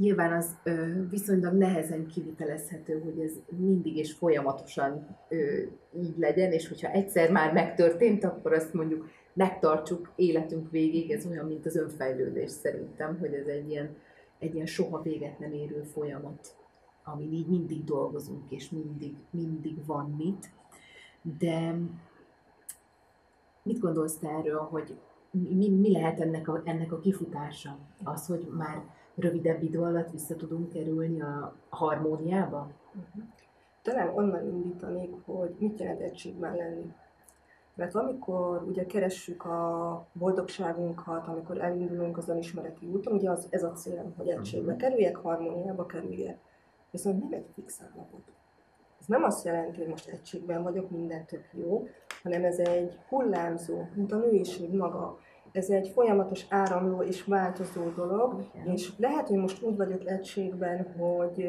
Nyilván 0.00 0.32
az 0.32 0.56
ö, 0.62 1.06
viszonylag 1.10 1.54
nehezen 1.54 2.06
kivitelezhető, 2.06 3.00
hogy 3.00 3.20
ez 3.20 3.32
mindig 3.58 3.96
és 3.96 4.12
folyamatosan 4.12 5.16
ö, 5.28 5.62
így 6.02 6.14
legyen, 6.18 6.52
és 6.52 6.68
hogyha 6.68 6.90
egyszer 6.90 7.30
már 7.30 7.52
megtörtént, 7.52 8.24
akkor 8.24 8.52
azt 8.52 8.74
mondjuk 8.74 9.08
megtartsuk 9.32 10.12
életünk 10.16 10.70
végéig, 10.70 11.10
ez 11.10 11.26
olyan, 11.26 11.46
mint 11.46 11.66
az 11.66 11.76
önfejlődés 11.76 12.50
szerintem, 12.50 13.18
hogy 13.18 13.34
ez 13.34 13.46
egy 13.46 13.70
ilyen, 13.70 13.96
egy 14.38 14.54
ilyen 14.54 14.66
soha 14.66 15.02
véget 15.02 15.38
nem 15.38 15.52
érő 15.52 15.82
folyamat, 15.82 16.56
amin 17.04 17.32
így 17.32 17.48
mindig 17.48 17.84
dolgozunk, 17.84 18.42
és 18.48 18.70
mindig, 18.70 19.14
mindig 19.30 19.86
van 19.86 20.14
mit. 20.18 20.50
De 21.38 21.76
mit 23.62 23.78
gondolsz 23.78 24.18
te 24.18 24.28
erről, 24.28 24.60
hogy 24.60 24.98
mi, 25.30 25.68
mi 25.68 25.92
lehet 25.92 26.20
ennek 26.20 26.48
a, 26.48 26.60
ennek 26.64 26.92
a 26.92 26.98
kifutása? 26.98 27.76
Az, 28.04 28.26
hogy 28.26 28.48
már 28.56 28.82
rövidebb 29.14 29.62
idő 29.62 29.80
alatt 29.80 30.10
vissza 30.10 30.36
tudunk 30.36 30.68
kerülni 30.68 31.20
a 31.20 31.54
harmóniába? 31.68 32.70
Uh-huh. 32.88 33.24
Talán 33.82 34.08
onnan 34.14 34.46
indítanék, 34.46 35.14
hogy 35.24 35.56
mit 35.58 35.80
jelent 35.80 36.00
egységben 36.00 36.56
lenni. 36.56 36.92
Mert 37.74 37.94
amikor 37.94 38.62
ugye 38.68 38.86
keressük 38.86 39.44
a 39.44 40.06
boldogságunkat, 40.12 41.28
amikor 41.28 41.60
elindulunk 41.60 42.18
az 42.18 42.28
önismereti 42.28 42.86
úton, 42.86 43.12
ugye 43.12 43.30
az, 43.30 43.46
ez 43.50 43.62
a 43.62 43.72
cél, 43.72 44.12
hogy 44.16 44.28
egységbe 44.28 44.70
mhm. 44.70 44.80
kerüljek, 44.80 45.16
harmóniába 45.16 45.86
kerüljek. 45.86 46.38
Viszont 46.90 47.20
nem 47.20 47.32
egy 47.32 47.50
fix 47.54 47.80
állapot. 47.82 48.22
Ez 49.00 49.06
nem 49.06 49.22
azt 49.22 49.44
jelenti, 49.44 49.78
hogy 49.78 49.88
most 49.88 50.08
egységben 50.08 50.62
vagyok, 50.62 50.90
minden 50.90 51.24
tök 51.26 51.44
jó, 51.52 51.88
hanem 52.22 52.44
ez 52.44 52.58
egy 52.58 52.98
hullámzó, 53.08 53.86
mint 53.94 54.12
a 54.12 54.16
nőiség 54.16 54.74
maga. 54.74 55.18
Ez 55.52 55.70
egy 55.70 55.88
folyamatos 55.88 56.46
áramló 56.48 57.02
és 57.02 57.24
változó 57.24 57.88
dolog, 57.96 58.32
okay. 58.32 58.72
és 58.72 58.92
lehet, 58.96 59.28
hogy 59.28 59.38
most 59.38 59.62
úgy 59.62 59.76
vagyok 59.76 60.08
egységben, 60.08 60.86
hogy 60.98 61.42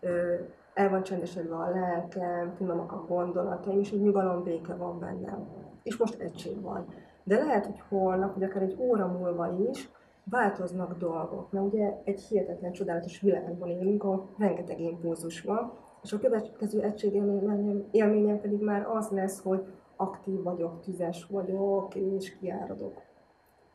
ö, 0.00 0.34
el 0.74 0.90
van 0.90 1.02
csendesedve 1.02 1.54
a 1.54 1.70
lelkem, 1.70 2.54
finomak 2.56 2.92
a 2.92 3.04
gondolataim, 3.08 3.80
és 3.80 3.90
egy 3.90 4.00
nyugalom 4.00 4.42
béke 4.42 4.74
van 4.74 4.98
bennem. 4.98 5.48
És 5.82 5.96
most 5.96 6.20
egység 6.20 6.60
van. 6.60 6.86
De 7.24 7.38
lehet, 7.38 7.66
hogy 7.66 7.82
holnap, 7.88 8.34
vagy 8.34 8.42
akár 8.42 8.62
egy 8.62 8.76
óra 8.78 9.06
múlva 9.06 9.56
is 9.70 9.90
változnak 10.24 10.98
dolgok. 10.98 11.52
Mert 11.52 11.66
ugye 11.66 11.94
egy 12.04 12.20
hihetetlen, 12.20 12.72
csodálatos 12.72 13.20
világban 13.20 13.68
élünk, 13.68 14.04
ahol 14.04 14.28
rengeteg 14.38 14.80
impulzus 14.80 15.42
van, 15.42 15.72
és 16.02 16.12
a 16.12 16.18
következő 16.18 16.80
egységélményem 16.82 17.84
élményem 17.90 18.40
pedig 18.40 18.60
már 18.60 18.86
az 18.86 19.08
lesz, 19.08 19.42
hogy 19.42 19.64
aktív 19.98 20.42
vagyok, 20.42 20.80
tüzes 20.80 21.26
vagyok, 21.26 21.94
és 21.94 22.36
kiáradok. 22.36 23.02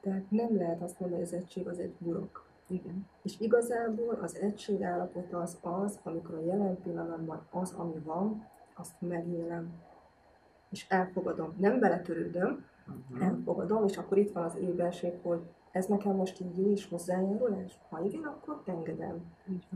Tehát 0.02 0.24
nem 0.30 0.58
lehet 0.58 0.82
azt 0.82 1.00
mondani, 1.00 1.22
hogy 1.22 1.34
az 1.34 1.42
egység 1.42 1.68
az 1.68 1.80
egy 1.80 1.94
burok. 1.98 2.46
Igen. 2.68 3.08
És 3.22 3.40
igazából 3.40 4.20
az 4.22 4.36
egység 4.36 4.84
állapota 4.84 5.38
az 5.38 5.58
az, 5.62 6.00
amikor 6.04 6.36
a 6.36 6.46
jelen 6.46 6.82
pillanatban 6.84 7.48
az, 7.52 7.74
ami 7.78 8.00
van, 8.04 8.48
azt 8.76 8.96
megélem. 9.00 9.74
És 10.70 10.86
elfogadom. 10.90 11.54
Nem 11.58 11.80
beletörődöm, 11.80 12.66
uh-huh. 12.88 13.28
elfogadom, 13.28 13.84
és 13.88 13.98
akkor 13.98 14.18
itt 14.18 14.32
van 14.32 14.44
az 14.44 14.56
éberség, 14.56 15.14
hogy 15.22 15.42
ez 15.72 15.86
nekem 15.86 16.16
most 16.16 16.40
így 16.40 16.60
és 16.60 16.88
hozzájárulás? 16.88 17.80
Ha 17.90 18.04
igen, 18.04 18.24
akkor 18.24 18.62
engedem. 18.66 19.22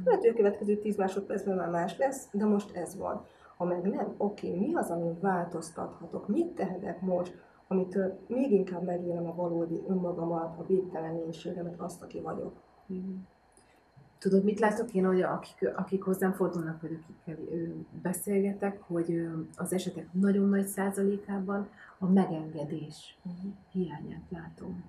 Lehet, 0.04 0.20
hogy 0.22 0.30
a 0.30 0.34
következő 0.34 0.78
10 0.78 0.98
másodpercben 0.98 1.56
már 1.56 1.70
más 1.70 1.98
lesz, 1.98 2.28
de 2.32 2.46
most 2.46 2.76
ez 2.76 2.98
van. 2.98 3.26
Ha 3.58 3.66
meg 3.66 3.82
nem, 3.82 4.14
oké, 4.18 4.56
mi 4.56 4.74
az, 4.76 4.90
amin 4.90 5.20
változtathatok? 5.20 6.28
Mit 6.28 6.48
tehetek 6.48 7.02
most, 7.02 7.38
amitől 7.68 8.20
még 8.28 8.52
inkább 8.52 8.84
megélem 8.84 9.28
a 9.28 9.36
valódi 9.36 9.84
önmagamat, 9.88 10.60
a 10.60 10.66
végtelenségemet, 10.66 11.80
azt, 11.80 12.02
aki 12.02 12.20
vagyok? 12.20 12.54
Tudod, 14.20 14.44
mit 14.44 14.60
látok 14.60 14.94
én, 14.94 15.06
hogy 15.06 15.22
akik, 15.22 15.72
akik 15.76 16.04
hozzám 16.04 16.34
fordulnak, 16.34 16.82
vagy 16.82 17.00
akikkel 17.04 17.44
beszélgetek, 18.02 18.82
hogy 18.82 19.28
az 19.56 19.74
esetek 19.74 20.14
nagyon 20.14 20.50
nagy 20.50 20.68
százalékában 20.68 21.70
a 21.98 22.06
megengedés 22.06 23.18
uh-huh. 23.24 23.52
hiányát 23.72 24.30
látom 24.30 24.84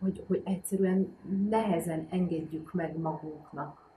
hogy, 0.00 0.24
hogy 0.26 0.42
egyszerűen 0.44 1.16
nehezen 1.48 2.06
engedjük 2.10 2.72
meg 2.72 2.98
magunknak, 2.98 3.89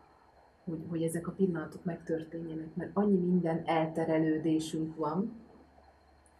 hogy, 0.63 0.85
hogy 0.89 1.01
ezek 1.01 1.27
a 1.27 1.31
pillanatok 1.31 1.83
megtörténjenek, 1.83 2.75
mert 2.75 2.91
annyi 2.93 3.17
minden 3.17 3.61
elterelődésünk 3.65 4.95
van 4.95 5.31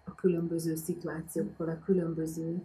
a 0.04 0.16
különböző 0.16 0.76
szituációkkal, 0.76 1.70
a 1.70 1.80
különböző 1.80 2.62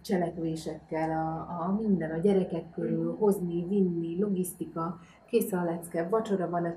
cselekvésekkel, 0.00 1.10
a, 1.10 1.62
a 1.62 1.72
minden, 1.72 2.10
a 2.10 2.18
gyerekek 2.18 2.70
körül, 2.70 3.16
hozni, 3.16 3.66
vinni, 3.68 4.20
logisztika, 4.20 5.00
kész 5.26 5.52
a 5.52 5.64
lecke, 5.64 6.08
vacsora 6.08 6.50
van, 6.50 6.74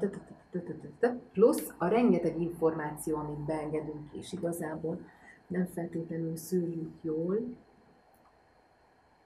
plusz 1.32 1.74
a 1.78 1.88
rengeteg 1.88 2.42
információ, 2.42 3.18
amit 3.18 3.46
beengedünk, 3.46 4.14
és 4.14 4.34
igazából 4.34 5.00
nem 5.48 5.66
feltétlenül 5.66 6.36
szűrjük 6.36 6.94
jól, 7.02 7.38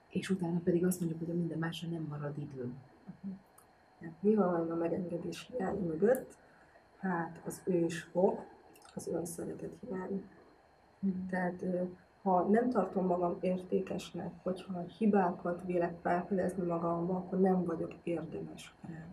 és 0.10 0.30
utána 0.30 0.60
pedig 0.64 0.86
azt 0.86 1.00
mondjuk, 1.00 1.22
hogy 1.22 1.30
a 1.30 1.38
minden 1.38 1.58
másra 1.58 1.90
nem 1.90 2.06
marad 2.10 2.38
idő. 2.38 2.72
Hát, 4.06 4.14
mi 4.20 4.36
van 4.36 4.72
a 4.72 4.76
megengedés 4.76 5.50
hiány 5.52 5.80
mögött? 5.80 6.38
Hát 7.00 7.42
az 7.46 7.62
ősfok, 7.66 8.40
az 8.96 9.08
önszeretet 9.08 9.74
hiány. 9.80 10.24
Hmm. 11.00 11.28
Tehát 11.30 11.66
ha 12.24 12.42
nem 12.42 12.70
tartom 12.70 13.06
magam 13.06 13.38
értékesnek, 13.40 14.32
hogyha 14.44 14.80
hibákat 14.98 15.64
vélek 15.66 15.98
felfedezni 16.02 16.66
magamba, 16.66 17.16
akkor 17.16 17.40
nem 17.40 17.64
vagyok 17.64 17.94
érdemes 18.04 18.76
rá. 18.82 19.06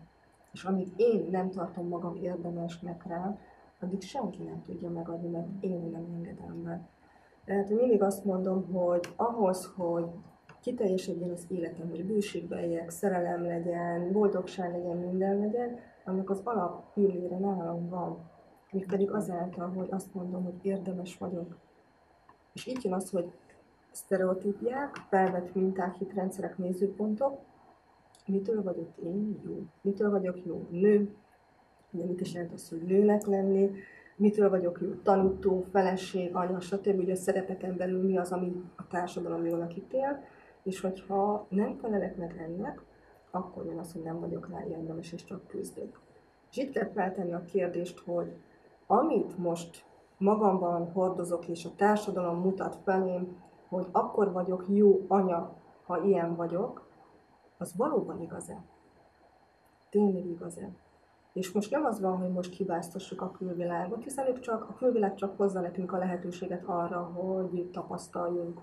És 0.51 0.63
amíg 0.63 0.87
én 0.95 1.27
nem 1.31 1.49
tartom 1.49 1.87
magam 1.87 2.15
érdemesnek 2.15 3.07
rá, 3.07 3.37
addig 3.79 4.01
senki 4.01 4.43
nem 4.43 4.61
tudja 4.61 4.89
megadni, 4.89 5.29
mert 5.29 5.47
én 5.59 5.89
nem 5.91 6.05
engedem 6.13 6.63
be. 6.63 6.87
Tehát 7.45 7.69
mindig 7.69 8.01
azt 8.01 8.25
mondom, 8.25 8.71
hogy 8.71 9.13
ahhoz, 9.15 9.73
hogy 9.75 10.05
kiteljesedjen 10.63 11.29
az 11.29 11.45
életem, 11.47 11.89
hogy 11.89 12.05
bőségbe 12.05 12.65
éljek, 12.65 12.89
szerelem 12.89 13.43
legyen, 13.43 14.11
boldogság 14.11 14.71
legyen, 14.71 14.97
minden 14.97 15.39
legyen, 15.39 15.79
annak 16.05 16.29
az 16.29 16.41
alap 16.43 16.93
pillére 16.93 17.37
nálam 17.37 17.89
van. 17.89 18.29
Még 18.71 18.85
pedig 18.85 19.11
azáltal, 19.11 19.69
hogy 19.69 19.87
azt 19.89 20.13
mondom, 20.13 20.43
hogy 20.43 20.53
érdemes 20.61 21.17
vagyok. 21.17 21.57
És 22.53 22.65
itt 22.65 22.81
jön 22.81 22.93
az, 22.93 23.09
hogy 23.09 23.31
sztereotípiák, 23.91 24.95
felvett 25.09 25.55
minták, 25.55 25.95
hitrendszerek, 25.95 26.57
nézőpontok, 26.57 27.39
mitől 28.25 28.63
vagyok 28.63 28.89
én 29.03 29.39
jó? 29.45 29.63
Mitől 29.81 30.09
vagyok 30.09 30.45
jó 30.45 30.67
nő? 30.69 31.15
Ugye 31.91 32.05
mit 32.05 32.21
is 32.21 32.33
jelent 32.33 32.53
az, 32.53 32.69
hogy 32.69 32.81
nőnek 32.81 33.25
lenni? 33.25 33.71
Mitől 34.15 34.49
vagyok 34.49 34.79
jó 34.81 34.89
tanító, 35.03 35.61
feleség, 35.71 36.35
anya, 36.35 36.59
stb. 36.59 36.99
Ugye 36.99 37.11
a 37.11 37.15
szerepeken 37.15 37.77
belül 37.77 38.03
mi 38.03 38.17
az, 38.17 38.31
ami 38.31 38.63
a 38.75 38.87
társadalom 38.87 39.45
jól 39.45 39.67
ítél 39.75 40.23
és 40.63 40.79
hogyha 40.79 41.45
nem 41.49 41.75
felelek 41.75 42.17
meg 42.17 42.37
ennek, 42.37 42.81
akkor 43.31 43.65
jön 43.65 43.77
az, 43.77 43.93
hogy 43.93 44.01
nem 44.01 44.19
vagyok 44.19 44.49
rá 44.49 44.65
érdemes, 44.65 45.11
és 45.11 45.23
csak 45.23 45.47
küzdök. 45.47 45.99
És 46.49 46.57
itt 46.57 46.71
kell 46.71 46.89
feltenni 46.91 47.33
a 47.33 47.45
kérdést, 47.45 47.99
hogy 47.99 48.35
amit 48.87 49.37
most 49.37 49.85
magamban 50.17 50.91
hordozok, 50.91 51.47
és 51.47 51.65
a 51.65 51.75
társadalom 51.75 52.39
mutat 52.39 52.75
felém, 52.83 53.41
hogy 53.69 53.87
akkor 53.91 54.31
vagyok 54.31 54.65
jó 54.67 55.05
anya, 55.07 55.55
ha 55.85 56.03
ilyen 56.03 56.35
vagyok, 56.35 56.87
az 57.57 57.75
valóban 57.77 58.21
igaz-e? 58.21 58.63
Tényleg 59.89 60.25
igaz-e? 60.25 60.69
És 61.33 61.51
most 61.51 61.71
nem 61.71 61.85
az 61.85 62.01
van, 62.01 62.17
hogy 62.17 62.31
most 62.31 62.55
hibáztassuk 62.55 63.21
a 63.21 63.31
külvilágot, 63.31 64.03
hiszen 64.03 64.27
ők 64.27 64.39
csak, 64.39 64.69
a 64.69 64.73
külvilág 64.73 65.15
csak 65.15 65.37
hozza 65.37 65.59
nekünk 65.59 65.91
a 65.91 65.97
lehetőséget 65.97 66.63
arra, 66.65 67.03
hogy 67.03 67.69
tapasztaljunk 67.71 68.61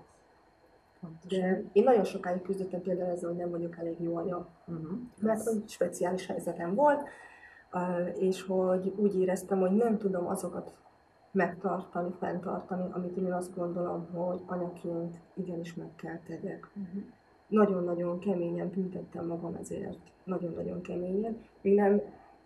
de 1.27 1.63
én 1.71 1.83
nagyon 1.83 2.03
sokáig 2.03 2.41
küzdöttem 2.41 2.81
például 2.81 3.09
ezzel, 3.09 3.29
hogy 3.29 3.37
nem 3.37 3.49
vagyok 3.49 3.77
elég 3.77 3.95
jó 3.99 4.15
anya, 4.15 4.47
uh-huh. 4.67 4.99
mert 5.19 5.47
hogy 5.47 5.69
speciális 5.69 6.25
helyzetem 6.25 6.75
volt, 6.75 7.01
és 8.13 8.43
hogy 8.43 8.93
úgy 8.95 9.19
éreztem, 9.19 9.59
hogy 9.59 9.71
nem 9.71 9.97
tudom 9.97 10.27
azokat 10.27 10.75
megtartani, 11.31 12.13
fenntartani, 12.19 12.91
amit 12.91 13.17
én 13.17 13.33
azt 13.33 13.55
gondolom, 13.55 14.07
hogy 14.13 14.41
anyaként 14.45 15.19
igenis 15.33 15.73
meg 15.73 15.95
kell 15.95 16.19
tegyek. 16.27 16.71
Uh-huh. 16.75 17.03
Nagyon-nagyon 17.47 18.19
keményen 18.19 18.69
büntettem 18.69 19.25
magam 19.25 19.55
ezért, 19.55 19.99
nagyon-nagyon 20.23 20.81
keményen. 20.81 21.37
Még 21.61 21.75
nem 21.75 22.01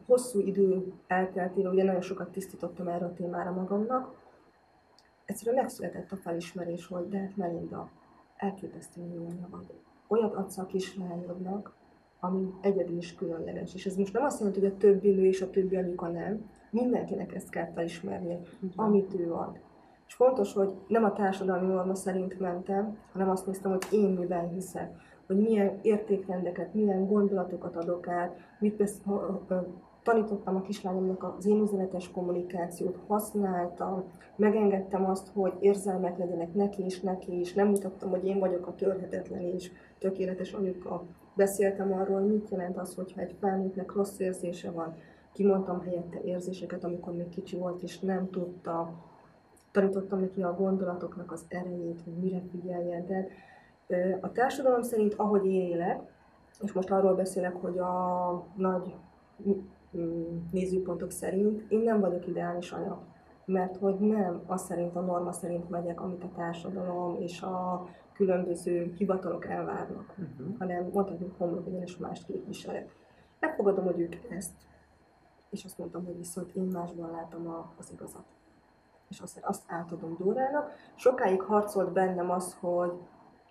hosszú 0.05 0.39
idő 0.39 0.93
elteltére, 1.07 1.69
ugye 1.69 1.83
nagyon 1.83 2.01
sokat 2.01 2.31
tisztítottam 2.31 2.87
erre 2.87 3.05
a 3.05 3.13
témára 3.13 3.51
magamnak, 3.51 4.13
egyszerűen 5.25 5.61
megszületett 5.61 6.11
a 6.11 6.15
felismerés, 6.15 6.87
hogy 6.87 7.09
de 7.09 7.17
hát 7.17 7.35
Melinda, 7.35 7.89
elképesztően 8.45 9.13
jó 9.13 9.25
anya 9.25 9.47
vagy. 9.51 9.65
Olyat 10.07 10.35
adsz 10.35 10.57
a 10.57 10.65
kislányodnak, 10.65 11.73
ami 12.19 12.53
egyedül 12.61 12.97
is 12.97 13.15
különleges. 13.15 13.73
És 13.73 13.85
ez 13.85 13.95
most 13.95 14.13
nem 14.13 14.23
azt 14.23 14.39
jelenti, 14.39 14.59
hogy 14.59 14.69
a 14.69 14.77
többi 14.77 15.11
nő 15.11 15.25
és 15.25 15.41
a 15.41 15.49
többi 15.49 15.75
anyuka 15.75 16.07
nem. 16.07 16.49
Mindenkinek 16.69 17.35
ezt 17.35 17.49
kell 17.49 17.71
felismerni, 17.73 18.39
amit 18.75 19.13
ő 19.19 19.33
ad. 19.33 19.59
És 20.07 20.13
fontos, 20.13 20.53
hogy 20.53 20.73
nem 20.87 21.03
a 21.03 21.13
társadalmi 21.13 21.67
norma 21.67 21.95
szerint 21.95 22.39
mentem, 22.39 22.97
hanem 23.11 23.29
azt 23.29 23.45
néztem, 23.45 23.71
hogy 23.71 23.85
én 23.91 24.09
miben 24.09 24.49
hiszek. 24.49 25.03
hogy 25.27 25.37
milyen 25.37 25.79
értékrendeket, 25.81 26.73
milyen 26.73 27.07
gondolatokat 27.07 27.75
adok 27.75 28.07
át, 28.07 28.37
mit 28.59 28.75
besz, 28.75 29.01
tanítottam 30.05 30.55
a 30.55 30.61
kislányomnak 30.61 31.23
az 31.37 31.45
én 31.45 31.61
üzenetes 31.61 32.11
kommunikációt, 32.11 32.99
használtam, 33.07 34.03
megengedtem 34.35 35.05
azt, 35.05 35.27
hogy 35.33 35.53
érzelmek 35.59 36.17
legyenek 36.17 36.53
neki 36.53 36.85
is, 36.85 36.99
neki 36.99 37.39
is, 37.39 37.53
nem 37.53 37.67
mutattam, 37.67 38.09
hogy 38.09 38.25
én 38.25 38.39
vagyok 38.39 38.67
a 38.67 38.75
törhetetlen 38.75 39.41
és 39.41 39.71
tökéletes 39.99 40.53
anyuka. 40.53 41.03
Beszéltem 41.35 41.93
arról, 41.93 42.19
mit 42.19 42.49
jelent 42.49 42.77
az, 42.77 42.95
hogyha 42.95 43.21
egy 43.21 43.35
felnőttnek 43.39 43.91
rossz 43.91 44.19
érzése 44.19 44.71
van. 44.71 44.95
Kimondtam 45.33 45.81
helyette 45.81 46.21
érzéseket, 46.23 46.83
amikor 46.83 47.13
még 47.13 47.29
kicsi 47.29 47.57
volt, 47.57 47.81
és 47.81 47.99
nem 47.99 48.29
tudta. 48.29 48.91
Tanítottam 49.71 50.19
neki 50.19 50.43
a 50.43 50.55
gondolatoknak 50.55 51.31
az 51.31 51.45
erejét, 51.47 52.01
hogy 52.03 52.13
mire 52.13 52.41
figyeljen. 52.51 53.05
Tehát 53.05 53.29
a 54.21 54.31
társadalom 54.31 54.81
szerint, 54.81 55.13
ahogy 55.13 55.45
én 55.45 55.61
élek, 55.61 56.01
és 56.61 56.71
most 56.71 56.91
arról 56.91 57.13
beszélek, 57.13 57.55
hogy 57.55 57.77
a 57.77 58.45
nagy 58.55 58.95
nézőpontok 60.51 61.11
szerint 61.11 61.71
én 61.71 61.79
nem 61.79 61.99
vagyok 61.99 62.27
ideális 62.27 62.71
anya, 62.71 63.01
mert 63.45 63.77
hogy 63.77 63.99
nem 63.99 64.41
azt 64.45 64.65
szerint, 64.65 64.95
a 64.95 65.01
norma 65.01 65.31
szerint 65.31 65.69
megyek, 65.69 66.01
amit 66.01 66.23
a 66.23 66.31
társadalom 66.35 67.15
és 67.21 67.41
a 67.41 67.87
különböző 68.13 68.93
hivatalok 68.97 69.45
elvárnak, 69.45 70.15
uh-huh. 70.17 70.57
hanem 70.59 70.89
mondhatjuk 70.93 71.35
homlok 71.37 71.67
egyenes 71.67 71.97
mást 71.97 72.25
képviselek. 72.25 72.95
Elfogadom, 73.39 73.85
hogy 73.85 73.99
ők 73.99 74.15
ezt, 74.29 74.53
és 75.49 75.65
azt 75.65 75.77
mondtam, 75.77 76.05
hogy 76.05 76.17
viszont 76.17 76.51
én 76.51 76.63
másban 76.63 77.11
látom 77.11 77.47
a, 77.47 77.73
az 77.77 77.91
igazat. 77.91 78.25
És 79.09 79.19
azt, 79.19 79.39
azt 79.41 79.63
átadom 79.67 80.15
Dórának. 80.19 80.71
Sokáig 80.95 81.41
harcolt 81.41 81.91
bennem 81.91 82.31
az, 82.31 82.57
hogy 82.59 82.91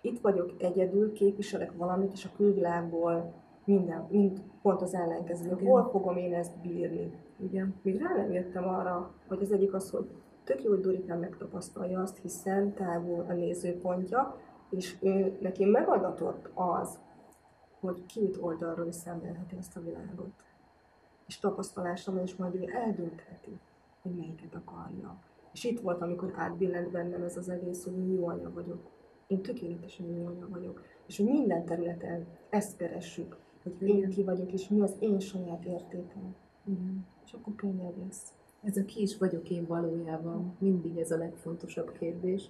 itt 0.01 0.21
vagyok 0.21 0.51
egyedül, 0.57 1.11
képviselek 1.11 1.71
valamit, 1.77 2.11
és 2.11 2.25
a 2.25 2.35
külvilágból 2.35 3.33
minden, 3.65 4.07
mind 4.09 4.41
pont 4.61 4.81
az 4.81 4.93
ellenkező. 4.93 5.49
Hol 5.49 5.89
fogom 5.89 6.17
én 6.17 6.33
ezt 6.33 6.57
bírni? 6.61 7.11
Igen. 7.37 7.75
Még 7.81 8.01
rá 8.01 8.15
nem 8.15 8.31
jöttem 8.31 8.67
arra, 8.67 9.13
hogy 9.27 9.41
az 9.41 9.51
egyik 9.51 9.73
az, 9.73 9.89
hogy 9.89 10.09
tök 10.43 10.63
jó, 10.63 10.69
hogy 10.69 10.79
Dorikán 10.79 11.19
megtapasztalja 11.19 12.01
azt, 12.01 12.17
hiszen 12.17 12.73
távol 12.73 13.25
a 13.29 13.33
nézőpontja, 13.33 14.39
és 14.69 14.95
ő, 15.01 15.37
neki 15.41 15.65
megadatott 15.65 16.49
az, 16.53 16.99
hogy 17.79 18.05
két 18.05 18.37
oldalról 18.41 18.87
is 18.87 18.95
szemlélheti 18.95 19.55
ezt 19.57 19.77
a 19.77 19.81
világot. 19.81 20.31
És 21.27 21.39
tapasztalásom, 21.39 22.17
és 22.17 22.35
majd 22.35 22.55
ő 22.55 22.65
eldöntheti, 22.73 23.59
hogy 24.01 24.15
melyiket 24.15 24.55
akarja. 24.55 25.17
És 25.53 25.63
itt 25.63 25.79
volt, 25.79 26.01
amikor 26.01 26.33
átbillent 26.35 26.91
bennem 26.91 27.23
ez 27.23 27.37
az 27.37 27.49
egész, 27.49 27.83
hogy 27.83 28.13
jó 28.13 28.27
anya 28.27 28.51
vagyok. 28.53 28.91
Én 29.27 29.41
tökéletesen 29.41 30.05
jó 30.05 30.25
anya 30.25 30.47
vagyok. 30.49 30.83
És 31.05 31.17
hogy 31.17 31.25
minden 31.25 31.65
területen 31.65 32.27
ezt 32.49 32.77
keressük, 32.77 33.37
hogy 33.65 33.89
én 33.89 34.09
ki 34.09 34.23
vagyok, 34.23 34.51
és 34.51 34.67
mi 34.67 34.81
az 34.81 34.95
én 34.99 35.19
saját 35.19 35.65
értékem. 35.65 36.35
Igen. 36.65 37.05
És 37.25 37.33
akkor 37.33 37.55
könnyebb 37.55 37.97
lesz. 37.97 38.33
Ez 38.63 38.77
a 38.77 38.85
ki 38.85 39.01
is 39.01 39.17
vagyok 39.17 39.49
én 39.49 39.65
valójában, 39.65 40.55
mindig 40.59 40.97
ez 40.97 41.11
a 41.11 41.17
legfontosabb 41.17 41.91
kérdés. 41.91 42.49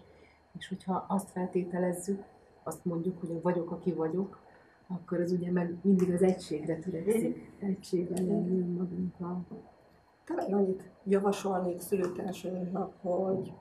És 0.58 0.68
hogyha 0.68 1.06
azt 1.08 1.30
feltételezzük, 1.30 2.24
azt 2.64 2.86
mondjuk, 2.86 3.20
hogy 3.20 3.42
vagyok, 3.42 3.72
aki 3.72 3.94
vagyok, 3.94 4.40
akkor 4.88 5.20
az 5.20 5.32
ugye 5.32 5.52
meg 5.52 5.76
mindig 5.82 6.12
az 6.14 6.22
egységre 6.22 6.80
törekszik. 6.80 7.52
Egységben 7.60 8.26
lenni 8.26 8.60
magunkkal. 8.60 9.46
Talán 10.26 10.54
annyit 10.54 10.90
javasolnék 11.04 11.80
szülőtársainknak, 11.80 12.94
hogy 13.02 13.54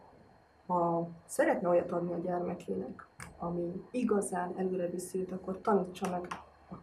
ha 0.66 1.08
szeretne 1.26 1.68
olyat 1.68 1.92
adni 1.92 2.12
a 2.12 2.18
gyermekének, 2.18 3.06
ami 3.38 3.82
igazán 3.90 4.52
előre 4.56 4.88
viszi 4.88 5.26
akkor 5.30 5.60
tanítsa 5.60 6.10
meg 6.10 6.26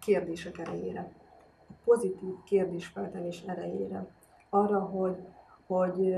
kérdések 0.05 0.57
erejére, 0.57 1.11
a 1.69 1.73
pozitív 1.83 2.33
kérdésfeltenés 2.45 3.43
erejére, 3.47 4.07
arra, 4.49 4.79
hogy, 4.79 5.17
hogy 5.67 6.15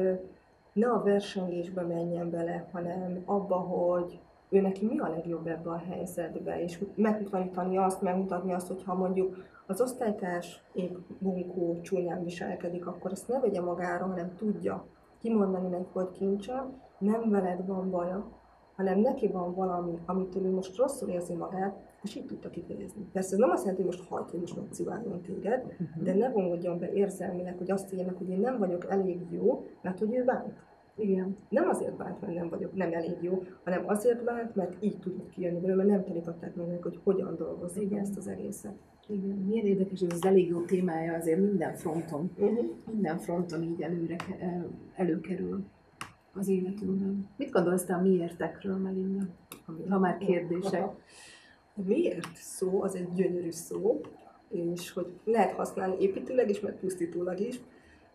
ne 0.73 0.87
a 0.87 1.03
versengésbe 1.03 1.81
menjen 1.81 2.29
bele, 2.29 2.67
hanem 2.71 3.23
abba, 3.25 3.55
hogy 3.55 4.19
ő 4.49 4.61
neki 4.61 4.85
mi 4.85 4.99
a 4.99 5.09
legjobb 5.09 5.47
ebbe 5.47 5.69
a 5.69 5.83
helyzetbe, 5.89 6.61
és 6.61 6.83
megmutatni 6.95 7.77
azt, 7.77 8.01
megmutatni 8.01 8.53
azt, 8.53 8.67
hogyha 8.67 8.93
mondjuk 8.93 9.37
az 9.67 9.81
osztálytárs 9.81 10.63
épp 10.73 10.95
bunkó 11.19 11.81
csúnyán 11.81 12.23
viselkedik, 12.23 12.87
akkor 12.87 13.11
azt 13.11 13.27
ne 13.27 13.39
vegye 13.39 13.61
magára, 13.61 14.05
hanem 14.05 14.35
tudja 14.35 14.85
kimondani 15.19 15.67
neki, 15.67 15.89
hogy 15.93 16.11
kincsem, 16.11 16.81
nem 16.97 17.29
veled 17.29 17.65
van 17.65 17.89
baja, 17.89 18.27
hanem 18.75 18.99
neki 18.99 19.27
van 19.27 19.53
valami, 19.53 19.99
amitől 20.05 20.45
ő 20.45 20.51
most 20.51 20.77
rosszul 20.77 21.09
érzi 21.09 21.33
magát, 21.33 21.75
és 22.03 22.15
így 22.15 22.25
tudta 22.25 22.49
kifejezni. 22.49 23.05
Persze 23.11 23.33
ez 23.33 23.39
nem 23.39 23.49
azt 23.49 23.65
jelenti, 23.65 23.83
hogy 23.83 23.95
most 23.95 24.09
hajt, 24.09 24.29
hogy 24.29 24.39
most 24.39 24.55
megciváljon 24.55 25.21
téged, 25.21 25.63
uh-huh. 25.63 26.03
de 26.03 26.13
ne 26.13 26.29
vonódjon 26.29 26.79
be 26.79 26.91
érzelmileg, 26.93 27.57
hogy 27.57 27.71
azt 27.71 27.93
írjanak, 27.93 28.17
hogy 28.17 28.29
én 28.29 28.39
nem 28.39 28.57
vagyok 28.57 28.85
elég 28.89 29.21
jó, 29.31 29.65
mert 29.81 29.99
hogy 29.99 30.15
ő 30.15 30.23
bánt. 30.23 30.53
Igen. 30.95 31.37
Nem 31.49 31.69
azért 31.69 31.97
bánt, 31.97 32.21
mert 32.21 32.33
nem 32.33 32.49
vagyok, 32.49 32.73
nem 32.73 32.93
elég 32.93 33.17
jó, 33.21 33.43
hanem 33.63 33.83
azért 33.87 34.23
bánt, 34.23 34.55
mert 34.55 34.83
így 34.83 34.99
tudott 34.99 35.29
kijönni 35.29 35.59
belőle, 35.59 35.75
mert 35.75 35.89
nem 35.89 36.03
tanították 36.03 36.55
meg 36.55 36.81
hogy 36.81 36.99
hogyan 37.03 37.35
dolgozik 37.35 37.83
Igen. 37.83 37.99
ezt 37.99 38.17
az 38.17 38.27
egészet. 38.27 38.75
Igen, 39.07 39.37
milyen 39.37 39.65
érdekes, 39.65 40.01
ez 40.01 40.21
elég 40.21 40.47
jó 40.47 40.61
témája 40.61 41.13
azért 41.13 41.39
minden 41.39 41.73
fronton. 41.73 42.31
Uh-huh. 42.37 42.65
Minden 42.91 43.17
fronton 43.17 43.63
így 43.63 43.81
előre, 43.81 44.15
előkerül 44.95 45.65
az 46.33 46.47
életünkben. 46.47 47.29
Mit 47.37 47.51
gondolsz 47.51 47.83
te 47.83 47.93
a 47.93 48.01
miértekről, 48.01 48.77
Melinda? 48.77 49.23
Ha 49.89 49.99
már 49.99 50.17
kérdések. 50.17 50.83
A 50.83 50.95
miért 51.75 52.35
szó 52.35 52.81
az 52.81 52.95
egy 52.95 53.13
gyönyörű 53.13 53.51
szó, 53.51 54.01
és 54.49 54.91
hogy 54.91 55.07
lehet 55.23 55.51
használni 55.51 55.95
építőleg 55.99 56.49
is, 56.49 56.59
meg 56.59 56.73
pusztítólag 56.79 57.39
is. 57.39 57.59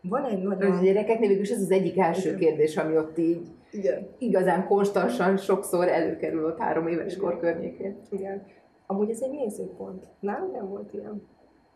Van 0.01 0.23
egy 0.23 0.41
nagyon... 0.41 0.71
A 0.71 0.81
gyerekeknél 0.81 1.27
végül 1.27 1.43
ez 1.43 1.61
az 1.61 1.71
egyik 1.71 1.97
első 1.97 2.27
Igen. 2.27 2.39
kérdés, 2.39 2.77
ami 2.77 2.97
ott 2.97 3.17
így 3.17 3.47
Igen. 3.71 4.07
igazán 4.17 4.67
konstansan 4.67 5.37
sokszor 5.37 5.87
előkerül 5.87 6.45
ott 6.45 6.57
három 6.57 6.87
éves 6.87 7.15
Igen. 7.15 7.25
kor 7.25 7.39
környékén. 7.39 7.97
Igen. 8.09 8.45
Amúgy 8.85 9.09
ez 9.09 9.21
egy 9.21 9.31
nézőpont. 9.31 10.07
Nálunk 10.19 10.53
nem 10.53 10.69
volt 10.69 10.93
ilyen. 10.93 11.21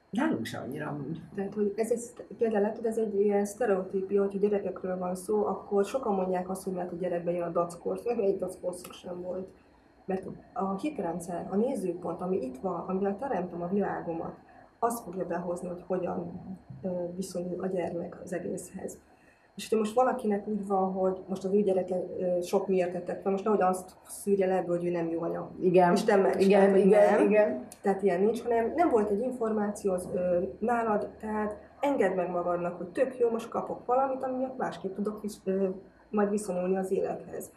Nálunk 0.09 0.45
sem 0.45 0.63
annyira 0.63 0.87
amúgy. 0.87 1.21
Tehát, 1.35 1.53
hogy 1.53 1.73
ez 1.75 1.91
egy, 1.91 2.25
például 2.37 2.61
látod, 2.61 2.85
ez 2.85 2.97
egy 2.97 3.19
ilyen 3.19 3.45
sztereotípia, 3.45 4.21
hogy 4.21 4.39
gyerekekről 4.39 4.97
van 4.97 5.15
szó, 5.15 5.45
akkor 5.45 5.85
sokan 5.85 6.15
mondják 6.15 6.49
azt, 6.49 6.63
hogy 6.63 6.73
mert 6.73 6.91
a 6.91 6.95
gyerekben 6.95 7.33
jön 7.33 7.47
a 7.47 7.49
dackorsz, 7.49 8.05
meg 8.05 8.19
egy 8.19 8.37
dackorszok 8.37 8.93
sem 8.93 9.21
volt. 9.21 9.47
Mert 10.05 10.27
a 10.53 10.77
hitrendszer, 10.77 11.47
a 11.49 11.55
nézőpont, 11.55 12.21
ami 12.21 12.37
itt 12.41 12.57
van, 12.57 12.79
amivel 12.87 13.17
teremtem 13.17 13.61
a 13.61 13.67
világomat, 13.67 14.35
az 14.79 15.01
fogja 15.01 15.25
behozni, 15.25 15.67
hogy 15.67 15.83
hogyan 15.87 16.31
viszonyul 17.15 17.63
a 17.63 17.67
gyermek 17.67 18.19
az 18.23 18.33
egészhez. 18.33 18.97
És 19.55 19.69
hogyha 19.69 19.83
most 19.83 19.95
valakinek 19.95 20.47
úgy 20.47 20.67
van, 20.67 20.91
hogy 20.91 21.23
most 21.27 21.43
az 21.43 21.53
ő 21.53 21.61
gyereke 21.61 21.95
sok 22.41 22.67
miért 22.67 22.91
tettek 22.91 23.21
fel, 23.21 23.31
most 23.31 23.43
nehogy 23.43 23.61
azt 23.61 23.95
szűrje 24.07 24.45
le 24.45 24.55
ebből, 24.55 24.77
hogy 24.77 24.85
ő 24.85 24.91
nem 24.91 25.09
jó 25.09 25.21
anya. 25.21 25.51
Igen. 25.59 25.93
Isten 25.93 26.19
meg 26.19 26.41
igen, 26.41 26.75
igen, 26.75 27.13
nem. 27.13 27.25
igen. 27.25 27.65
Tehát 27.81 28.01
ilyen 28.01 28.21
nincs, 28.21 28.41
hanem 28.41 28.73
nem 28.75 28.89
volt 28.89 29.09
egy 29.09 29.21
információ 29.21 29.91
az 29.93 30.09
ö, 30.13 30.39
nálad, 30.59 31.09
tehát 31.19 31.57
engedd 31.79 32.15
meg 32.15 32.29
magadnak, 32.29 32.77
hogy 32.77 32.87
tök 32.87 33.17
jó, 33.19 33.29
most 33.29 33.49
kapok 33.49 33.85
valamit, 33.85 34.23
ami 34.23 34.37
miatt 34.37 34.57
másképp 34.57 34.95
tudok 34.95 35.21
vis, 35.21 35.33
ö, 35.43 35.67
majd 36.09 36.29
viszonyulni 36.29 36.77
az 36.77 36.91
élethez. 36.91 37.51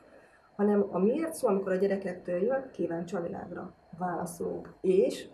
Hanem 0.57 0.87
a 0.91 0.99
miért 0.99 1.35
szó, 1.35 1.49
amikor 1.49 1.73
a 1.73 1.77
gyerekektől 1.77 2.43
jön, 2.43 2.71
kíváncsi 2.73 3.17
a 3.17 3.21
világra. 3.21 3.73
Válaszolunk. 3.99 4.75
És 4.81 5.29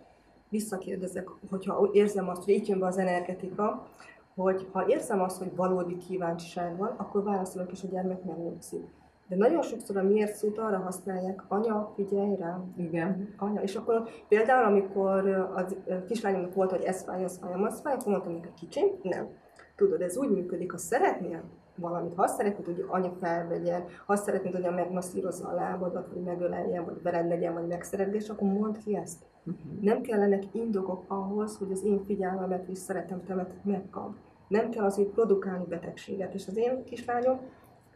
visszakérdezek, 0.49 1.27
hogyha 1.49 1.89
érzem 1.91 2.29
azt, 2.29 2.43
hogy 2.43 2.53
itt 2.53 2.67
jön 2.67 2.79
be 2.79 2.85
az 2.85 2.97
energetika, 2.97 3.87
hogy 4.35 4.67
ha 4.71 4.87
érzem 4.87 5.21
azt, 5.21 5.37
hogy 5.37 5.55
valódi 5.55 5.97
kíváncsiság 5.97 6.77
van, 6.77 6.93
akkor 6.97 7.23
válaszolok, 7.23 7.71
és 7.71 7.83
a 7.83 7.87
gyermek 7.87 8.23
megnyugszik. 8.23 8.85
De 9.27 9.35
nagyon 9.35 9.61
sokszor 9.61 9.97
a 9.97 10.03
miért 10.03 10.35
szót 10.35 10.57
arra 10.57 10.77
használják, 10.77 11.43
anya, 11.47 11.91
figyelj 11.95 12.35
rám. 12.35 12.73
Igen. 12.77 13.33
Anya. 13.37 13.61
És 13.61 13.75
akkor 13.75 14.09
például, 14.27 14.65
amikor 14.65 15.27
az 15.55 15.75
kislányomnak 16.07 16.53
volt, 16.53 16.71
hogy 16.71 16.83
ez 16.83 17.03
fáj, 17.03 17.23
az 17.23 17.37
fáj, 17.37 17.53
az 17.53 17.81
fáj, 17.81 17.93
akkor 17.93 18.11
mondtam 18.11 18.39
hogy 18.39 18.53
kicsim, 18.53 18.87
nem. 19.01 19.27
Tudod, 19.75 20.01
ez 20.01 20.17
úgy 20.17 20.29
működik, 20.29 20.71
ha 20.71 20.77
szeretnél 20.77 21.43
valamit, 21.75 22.13
ha 22.13 22.23
azt 22.23 22.35
szeretnéd, 22.35 22.65
hogy 22.65 22.85
anya 22.87 23.11
felvegyen, 23.19 23.83
ha 24.05 24.13
azt 24.13 24.23
szeretnéd, 24.23 24.53
hogy 24.53 24.63
anya 24.63 24.75
megmasszírozza 24.75 25.47
a 25.47 25.53
lábadat, 25.53 26.07
vagy 26.13 26.23
megöleljen, 26.23 26.85
vagy 26.85 27.01
veled 27.01 27.27
legyen, 27.27 27.53
vagy 27.53 27.67
megszeretgés, 27.67 28.29
akkor 28.29 28.47
mondd 28.47 28.77
ki 28.83 28.95
ezt. 28.95 29.23
Uh-huh. 29.45 29.81
Nem 29.81 30.01
kellenek 30.01 30.43
indokok 30.51 31.03
ahhoz, 31.07 31.57
hogy 31.57 31.71
az 31.71 31.83
én 31.83 32.03
figyelmemet 32.03 32.67
és 32.67 32.77
szeretemtemet 32.77 33.51
megkap. 33.63 34.13
Nem 34.47 34.69
kell 34.69 34.83
azért 34.83 35.09
produkálni 35.09 35.65
betegséget. 35.65 36.33
És 36.33 36.47
az 36.47 36.57
én 36.57 36.83
kislányom 36.83 37.39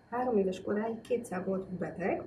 három 0.09 0.37
éves 0.37 0.61
koráig 0.61 1.01
kétszer 1.01 1.45
volt 1.45 1.69
beteg, 1.69 2.23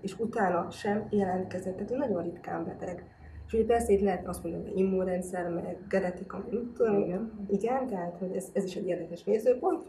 és 0.00 0.18
utána 0.18 0.70
sem 0.70 1.06
jelentkezett, 1.10 1.74
tehát 1.74 1.90
ő 1.90 1.96
nagyon 1.96 2.22
ritkán 2.22 2.64
beteg. 2.64 3.04
És 3.46 3.52
ugye 3.52 3.64
persze 3.64 3.92
itt 3.92 4.00
lehet 4.00 4.28
azt 4.28 4.42
mondani, 4.42 4.68
hogy 4.68 4.78
immunrendszer, 4.78 5.48
meg 5.48 5.78
genetika, 5.88 6.44
igen. 6.78 7.46
igen, 7.48 7.86
tehát 7.86 8.18
hogy 8.18 8.36
ez, 8.36 8.48
ez 8.52 8.64
is 8.64 8.76
egy 8.76 8.86
érdekes 8.86 9.24
nézőpont, 9.24 9.84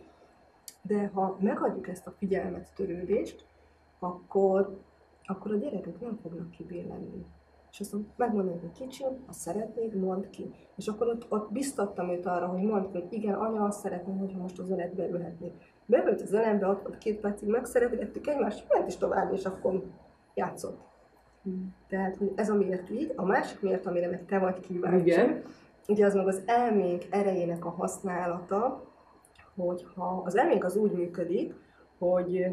de 0.87 1.11
ha 1.13 1.37
megadjuk 1.39 1.87
ezt 1.87 2.07
a 2.07 2.13
figyelmet, 2.17 2.73
törődést, 2.75 3.45
akkor, 3.99 4.79
akkor 5.23 5.51
a 5.51 5.57
gyerekek 5.57 5.99
nem 5.99 6.19
fognak 6.21 6.49
kibélelni. 6.49 7.25
És 7.71 7.79
azt 7.79 7.93
mondom, 7.93 8.11
megmondom, 8.15 8.59
hogy 8.59 8.71
kicsi, 8.71 9.03
ha 9.25 9.31
szeretnéd, 9.31 9.95
mondd 9.95 10.29
ki. 10.29 10.53
És 10.75 10.87
akkor 10.87 11.07
ott, 11.07 11.25
ott 11.29 11.51
biztattam 11.51 12.09
őt 12.09 12.25
arra, 12.25 12.47
hogy 12.47 12.61
mondd 12.61 12.85
ki, 12.85 12.91
hogy 12.91 13.13
igen, 13.13 13.33
anya, 13.33 13.63
azt 13.63 13.79
szeretném, 13.79 14.17
hogyha 14.17 14.41
most 14.41 14.59
az 14.59 14.69
ölet 14.69 14.95
beülhetnék. 14.95 15.53
Beült 15.85 16.21
az 16.21 16.33
ölembe, 16.33 16.67
ott 16.67 16.81
volt 16.81 16.97
két 16.97 17.19
percig, 17.19 17.49
megszeretgettük 17.49 18.27
egymást, 18.27 18.65
ment 18.69 18.87
is 18.87 18.97
tovább, 18.97 19.33
és 19.33 19.45
akkor 19.45 19.83
játszott. 20.33 20.79
Hmm. 21.43 21.75
Tehát, 21.87 22.17
ez 22.35 22.49
a 22.49 22.55
miért 22.55 22.89
így, 22.89 23.13
a 23.15 23.25
másik 23.25 23.61
miért, 23.61 23.85
amire 23.85 24.09
meg 24.09 24.25
te 24.25 24.39
vagy 24.39 24.59
kíváncsi. 24.59 25.05
Igen. 25.05 25.41
Ugye 25.87 26.05
az 26.05 26.13
meg 26.13 26.27
az 26.27 26.41
elménk 26.45 27.03
erejének 27.09 27.65
a 27.65 27.69
használata, 27.69 28.83
hogyha 29.55 30.21
az 30.25 30.37
elménk 30.37 30.63
az 30.63 30.75
úgy 30.75 30.91
működik, 30.91 31.53
hogy 31.99 32.45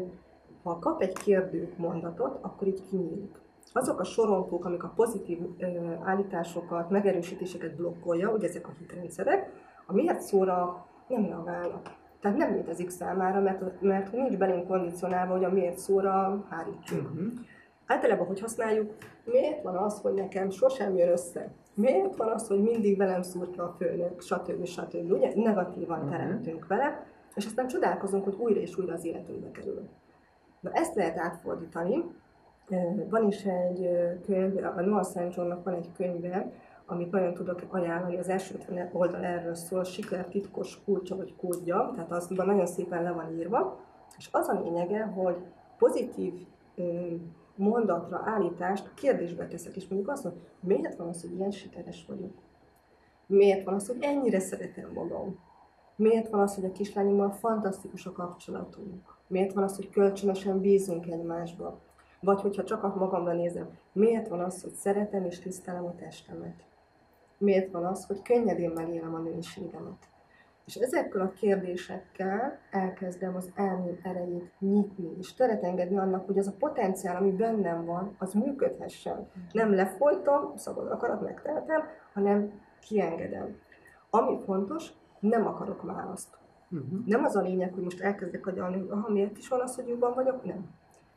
ha 0.63 0.79
kap 0.79 1.01
egy 1.01 1.13
kérdő 1.13 1.73
mondatot, 1.77 2.37
akkor 2.41 2.67
így 2.67 2.81
kinyílik. 2.89 3.41
Azok 3.73 3.99
a 3.99 4.03
sorompók, 4.03 4.65
amik 4.65 4.83
a 4.83 4.93
pozitív 4.95 5.39
ö, 5.57 5.65
állításokat, 6.03 6.89
megerősítéseket 6.89 7.75
blokkolja, 7.75 8.31
ugye 8.31 8.47
ezek 8.47 8.67
a 8.67 8.73
hitrendszerek, 8.79 9.51
a 9.87 9.93
miért 9.93 10.21
szóra 10.21 10.85
nem 11.07 11.25
reagálnak. 11.25 12.01
Tehát 12.19 12.37
nem 12.37 12.53
létezik 12.53 12.89
számára, 12.89 13.39
mert, 13.39 13.81
mert 13.81 14.11
nincs 14.11 14.37
belénk 14.37 14.67
kondicionálva, 14.67 15.33
hogy 15.33 15.43
a 15.43 15.49
miért 15.49 15.77
szóra 15.77 16.45
hárítsunk. 16.49 17.09
Uh-huh. 17.09 17.31
Általában, 17.85 18.27
hogy 18.27 18.39
használjuk, 18.39 18.93
miért 19.25 19.63
van 19.63 19.75
az, 19.75 20.01
hogy 20.01 20.13
nekem 20.13 20.49
sosem 20.49 20.97
jön 20.97 21.09
össze? 21.09 21.51
Miért 21.73 22.15
van 22.15 22.27
az, 22.27 22.47
hogy 22.47 22.61
mindig 22.61 22.97
velem 22.97 23.21
szúrta 23.21 23.63
a 23.63 23.75
főnök, 23.77 24.21
stb. 24.21 24.65
stb. 24.65 25.11
Ugye 25.11 25.31
negatívan 25.35 25.97
uh-huh. 25.97 26.11
teremtünk 26.11 26.67
vele, 26.67 27.05
és 27.35 27.45
aztán 27.45 27.67
csodálkozunk, 27.67 28.23
hogy 28.23 28.35
újra 28.37 28.59
és 28.59 28.77
újra 28.77 28.93
az 28.93 29.05
életünkbe 29.05 29.51
kerül. 29.51 29.89
Na 30.59 30.71
ezt 30.71 30.95
lehet 30.95 31.17
átfordítani. 31.17 32.03
Van 33.09 33.27
is 33.27 33.43
egy 33.43 33.89
könyv, 34.25 34.63
a 34.63 34.81
Noah 34.81 35.05
St. 35.05 35.35
Johnnak 35.35 35.63
van 35.63 35.73
egy 35.73 35.91
könyve, 35.95 36.51
amit 36.85 37.11
nagyon 37.11 37.33
tudok 37.33 37.61
ajánlani, 37.67 38.17
az 38.17 38.29
első 38.29 38.55
oldal 38.91 39.23
erről 39.23 39.55
szól, 39.55 39.83
siker 39.83 40.27
titkos 40.27 40.81
kulcsa 40.85 41.15
vagy 41.15 41.35
kódja, 41.35 41.91
tehát 41.95 42.11
azban 42.11 42.45
nagyon 42.45 42.65
szépen 42.65 43.03
le 43.03 43.11
van 43.11 43.31
írva, 43.37 43.79
és 44.17 44.29
az 44.31 44.47
a 44.47 44.61
lényege, 44.63 45.03
hogy 45.03 45.37
pozitív 45.77 46.33
mondatra, 47.55 48.21
állítást 48.25 48.93
kérdésbe 48.93 49.47
teszek, 49.47 49.75
és 49.75 49.87
mondjuk 49.87 50.11
azt 50.11 50.23
mondom, 50.23 50.41
miért 50.59 50.95
van 50.95 51.07
az, 51.07 51.21
hogy 51.21 51.35
ilyen 51.35 51.51
sikeres 51.51 52.05
vagyok? 52.07 52.33
Miért 53.25 53.63
van 53.63 53.73
az, 53.73 53.87
hogy 53.87 53.97
ennyire 53.99 54.39
szeretem 54.39 54.91
magam? 54.93 55.39
Miért 55.95 56.29
van 56.29 56.39
az, 56.39 56.55
hogy 56.55 56.65
a 56.65 56.71
kislányommal 56.71 57.31
fantasztikus 57.31 58.05
a 58.05 58.11
kapcsolatunk? 58.11 59.17
Miért 59.27 59.53
van 59.53 59.63
az, 59.63 59.75
hogy 59.75 59.89
kölcsönösen 59.89 60.61
bízunk 60.61 61.05
egymásba? 61.07 61.79
Vagy 62.19 62.41
hogyha 62.41 62.63
csak 62.63 62.83
a 62.83 62.95
magamra 62.97 63.33
nézem, 63.33 63.77
miért 63.91 64.27
van 64.27 64.39
az, 64.39 64.61
hogy 64.61 64.73
szeretem 64.73 65.25
és 65.25 65.39
tisztelem 65.39 65.85
a 65.85 65.95
testemet? 65.95 66.63
Miért 67.37 67.71
van 67.71 67.85
az, 67.85 68.05
hogy 68.05 68.21
könnyedén 68.21 68.71
megélem 68.71 69.13
a 69.13 69.19
nőiségemet? 69.19 70.12
És 70.65 70.75
ezekkel 70.75 71.21
a 71.21 71.31
kérdésekkel 71.31 72.59
elkezdem 72.71 73.35
az 73.35 73.51
elmém 73.55 73.99
erejét 74.03 74.51
nyitni, 74.59 75.17
és 75.19 75.33
teret 75.33 75.63
engedni 75.63 75.97
annak, 75.97 76.25
hogy 76.25 76.37
az 76.37 76.47
a 76.47 76.55
potenciál, 76.59 77.15
ami 77.15 77.31
bennem 77.31 77.85
van, 77.85 78.15
az 78.17 78.33
működhessen. 78.33 79.27
Nem 79.51 79.73
lefolytom, 79.73 80.55
szabad 80.55 80.91
akarat 80.91 81.21
megtehetem, 81.21 81.81
hanem 82.13 82.61
kiengedem. 82.79 83.55
Ami 84.09 84.39
fontos, 84.45 84.89
nem 85.19 85.47
akarok 85.47 85.81
választ. 85.81 86.37
Uh-huh. 86.71 87.05
Nem 87.05 87.23
az 87.23 87.35
a 87.35 87.41
lényeg, 87.41 87.73
hogy 87.73 87.83
most 87.83 88.01
elkezdek 88.01 88.47
agyalni, 88.47 88.77
hogy 88.77 88.89
aha, 88.89 89.09
miért 89.09 89.37
is 89.37 89.47
van 89.47 89.59
az, 89.61 89.75
hogy 89.75 89.87
jobban 89.87 90.13
vagyok? 90.13 90.43
Nem. 90.43 90.69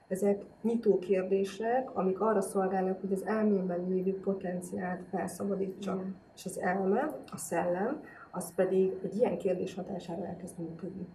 Ezek 0.08 0.42
nyitó 0.62 0.98
kérdések, 0.98 1.96
amik 1.96 2.20
arra 2.20 2.40
szolgálnak, 2.40 3.00
hogy 3.00 3.12
az 3.12 3.26
elmémben 3.26 3.86
lévő 3.88 4.20
potenciált 4.20 5.00
felszabadítsa. 5.10 5.92
Uh-huh. 5.92 6.08
És 6.34 6.44
az 6.44 6.58
elme, 6.58 7.10
a 7.32 7.36
szellem, 7.36 8.00
az 8.36 8.54
pedig 8.54 8.92
egy 9.02 9.16
ilyen 9.16 9.38
kérdés 9.38 9.74
hatására 9.74 10.26
elkezd 10.26 10.58
működni. 10.58 11.06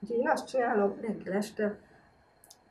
Úgyhogy 0.00 0.18
én 0.18 0.28
azt 0.28 0.46
csinálom 0.46 0.96
reggel 1.00 1.34
este, 1.34 1.78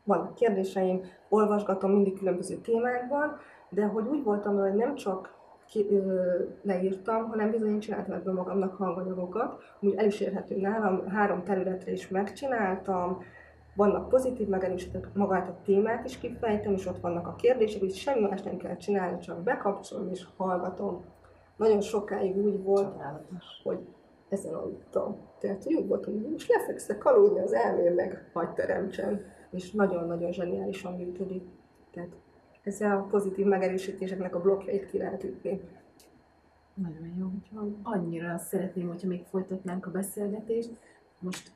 vannak 0.03 0.35
kérdéseim, 0.35 1.01
olvasgatom 1.29 1.91
mindig 1.91 2.17
különböző 2.17 2.55
témákban, 2.55 3.37
de 3.69 3.85
hogy 3.85 4.07
úgy 4.07 4.23
voltam 4.23 4.57
hogy 4.57 4.73
nem 4.73 4.95
csak 4.95 5.33
ki, 5.67 5.87
ö, 5.89 6.39
leírtam, 6.61 7.27
hanem 7.27 7.51
bizony 7.51 7.69
én 7.69 7.79
csináltam 7.79 8.15
ebből 8.15 8.33
magamnak 8.33 8.75
hanganyagokat, 8.75 9.61
úgy 9.79 9.93
el 9.93 10.05
is 10.05 10.19
érhető 10.19 10.59
nálam, 10.59 11.07
három 11.07 11.43
területre 11.43 11.91
is 11.91 12.07
megcsináltam, 12.07 13.23
vannak 13.75 14.09
pozitív 14.09 14.47
megerősítők, 14.47 15.09
magát 15.13 15.49
a 15.49 15.57
témát 15.63 16.05
is 16.05 16.17
kifejtem, 16.17 16.73
és 16.73 16.85
ott 16.85 16.99
vannak 16.99 17.27
a 17.27 17.35
kérdések, 17.35 17.81
és 17.81 17.99
semmi 17.99 18.27
más 18.27 18.41
nem 18.41 18.57
kell 18.57 18.75
csinálni, 18.75 19.19
csak 19.19 19.43
bekapcsolom 19.43 20.09
és 20.09 20.25
hallgatom. 20.37 21.03
Nagyon 21.55 21.81
sokáig 21.81 22.37
úgy 22.37 22.63
volt, 22.63 22.91
Csodálatos. 22.91 23.45
hogy 23.63 23.79
ezen 24.29 24.53
aludtam. 24.53 25.17
Tehát 25.39 25.63
hogy 25.63 25.73
úgy 25.73 25.87
voltam, 25.87 26.13
hogy 26.13 26.31
most 26.31 26.49
lefekszek 26.49 27.05
aludni 27.05 27.39
az 27.39 27.53
elmém 27.53 27.93
meg, 27.93 28.29
hagy 28.33 28.49
teremtsen. 28.49 29.25
És 29.49 29.71
nagyon-nagyon 29.71 30.31
zseniálisan 30.31 30.95
működik. 30.95 31.43
Tehát 31.91 32.09
ezzel 32.63 32.97
a 32.97 33.01
pozitív 33.01 33.45
megerősítéseknek 33.45 34.35
a 34.35 34.41
blokkjait 34.41 34.89
ki 34.89 34.97
lehet 34.97 35.23
ütni. 35.23 35.61
Nagyon 36.73 37.15
jó. 37.17 37.27
Annyira 37.83 38.37
szeretném, 38.37 38.87
hogyha 38.87 39.07
még 39.07 39.23
folytatnánk 39.23 39.85
a 39.85 39.91
beszélgetést. 39.91 40.69
Most 41.19 41.51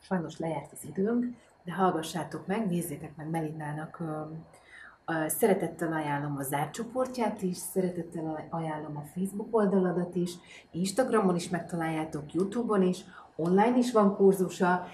sajnos 0.00 0.38
lejárt 0.38 0.72
az 0.72 0.84
időnk, 0.84 1.26
de 1.64 1.72
hallgassátok 1.72 2.46
meg, 2.46 2.66
nézzétek 2.66 3.16
meg 3.16 3.30
Melindának 3.30 4.02
Szeretettel 5.26 5.92
ajánlom 5.92 6.36
a 6.36 6.42
zárt 6.42 6.72
csoportját 6.72 7.42
is, 7.42 7.56
szeretettel 7.56 8.46
ajánlom 8.50 8.96
a 8.96 9.02
Facebook 9.14 9.56
oldaladat 9.56 10.14
is, 10.14 10.34
Instagramon 10.70 11.36
is 11.36 11.48
megtaláljátok, 11.48 12.32
Youtube-on 12.32 12.82
is, 12.82 13.04
online 13.36 13.76
is 13.76 13.92
van 13.92 14.16
kurzusa, 14.16 14.84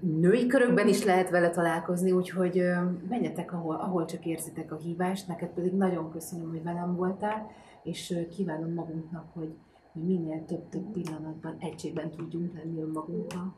női 0.00 0.46
körökben 0.46 0.88
is 0.88 1.04
lehet 1.04 1.30
vele 1.30 1.50
találkozni, 1.50 2.12
úgyhogy 2.12 2.62
menjetek, 3.08 3.52
ahol, 3.52 3.74
ahol 3.74 4.04
csak 4.04 4.26
érzitek 4.26 4.72
a 4.72 4.76
hívást. 4.76 5.28
Neked 5.28 5.48
pedig 5.48 5.72
nagyon 5.72 6.10
köszönöm, 6.10 6.48
hogy 6.48 6.62
velem 6.62 6.96
voltál, 6.96 7.50
és 7.82 8.26
kívánom 8.30 8.72
magunknak, 8.72 9.24
hogy, 9.32 9.54
hogy 9.92 10.02
minél 10.02 10.44
több-több 10.44 10.90
pillanatban 10.92 11.56
egységben 11.58 12.10
tudjunk 12.10 12.54
lenni 12.54 12.80
önmagunkkal. 12.80 13.54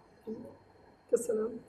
Köszönöm. 1.08 1.60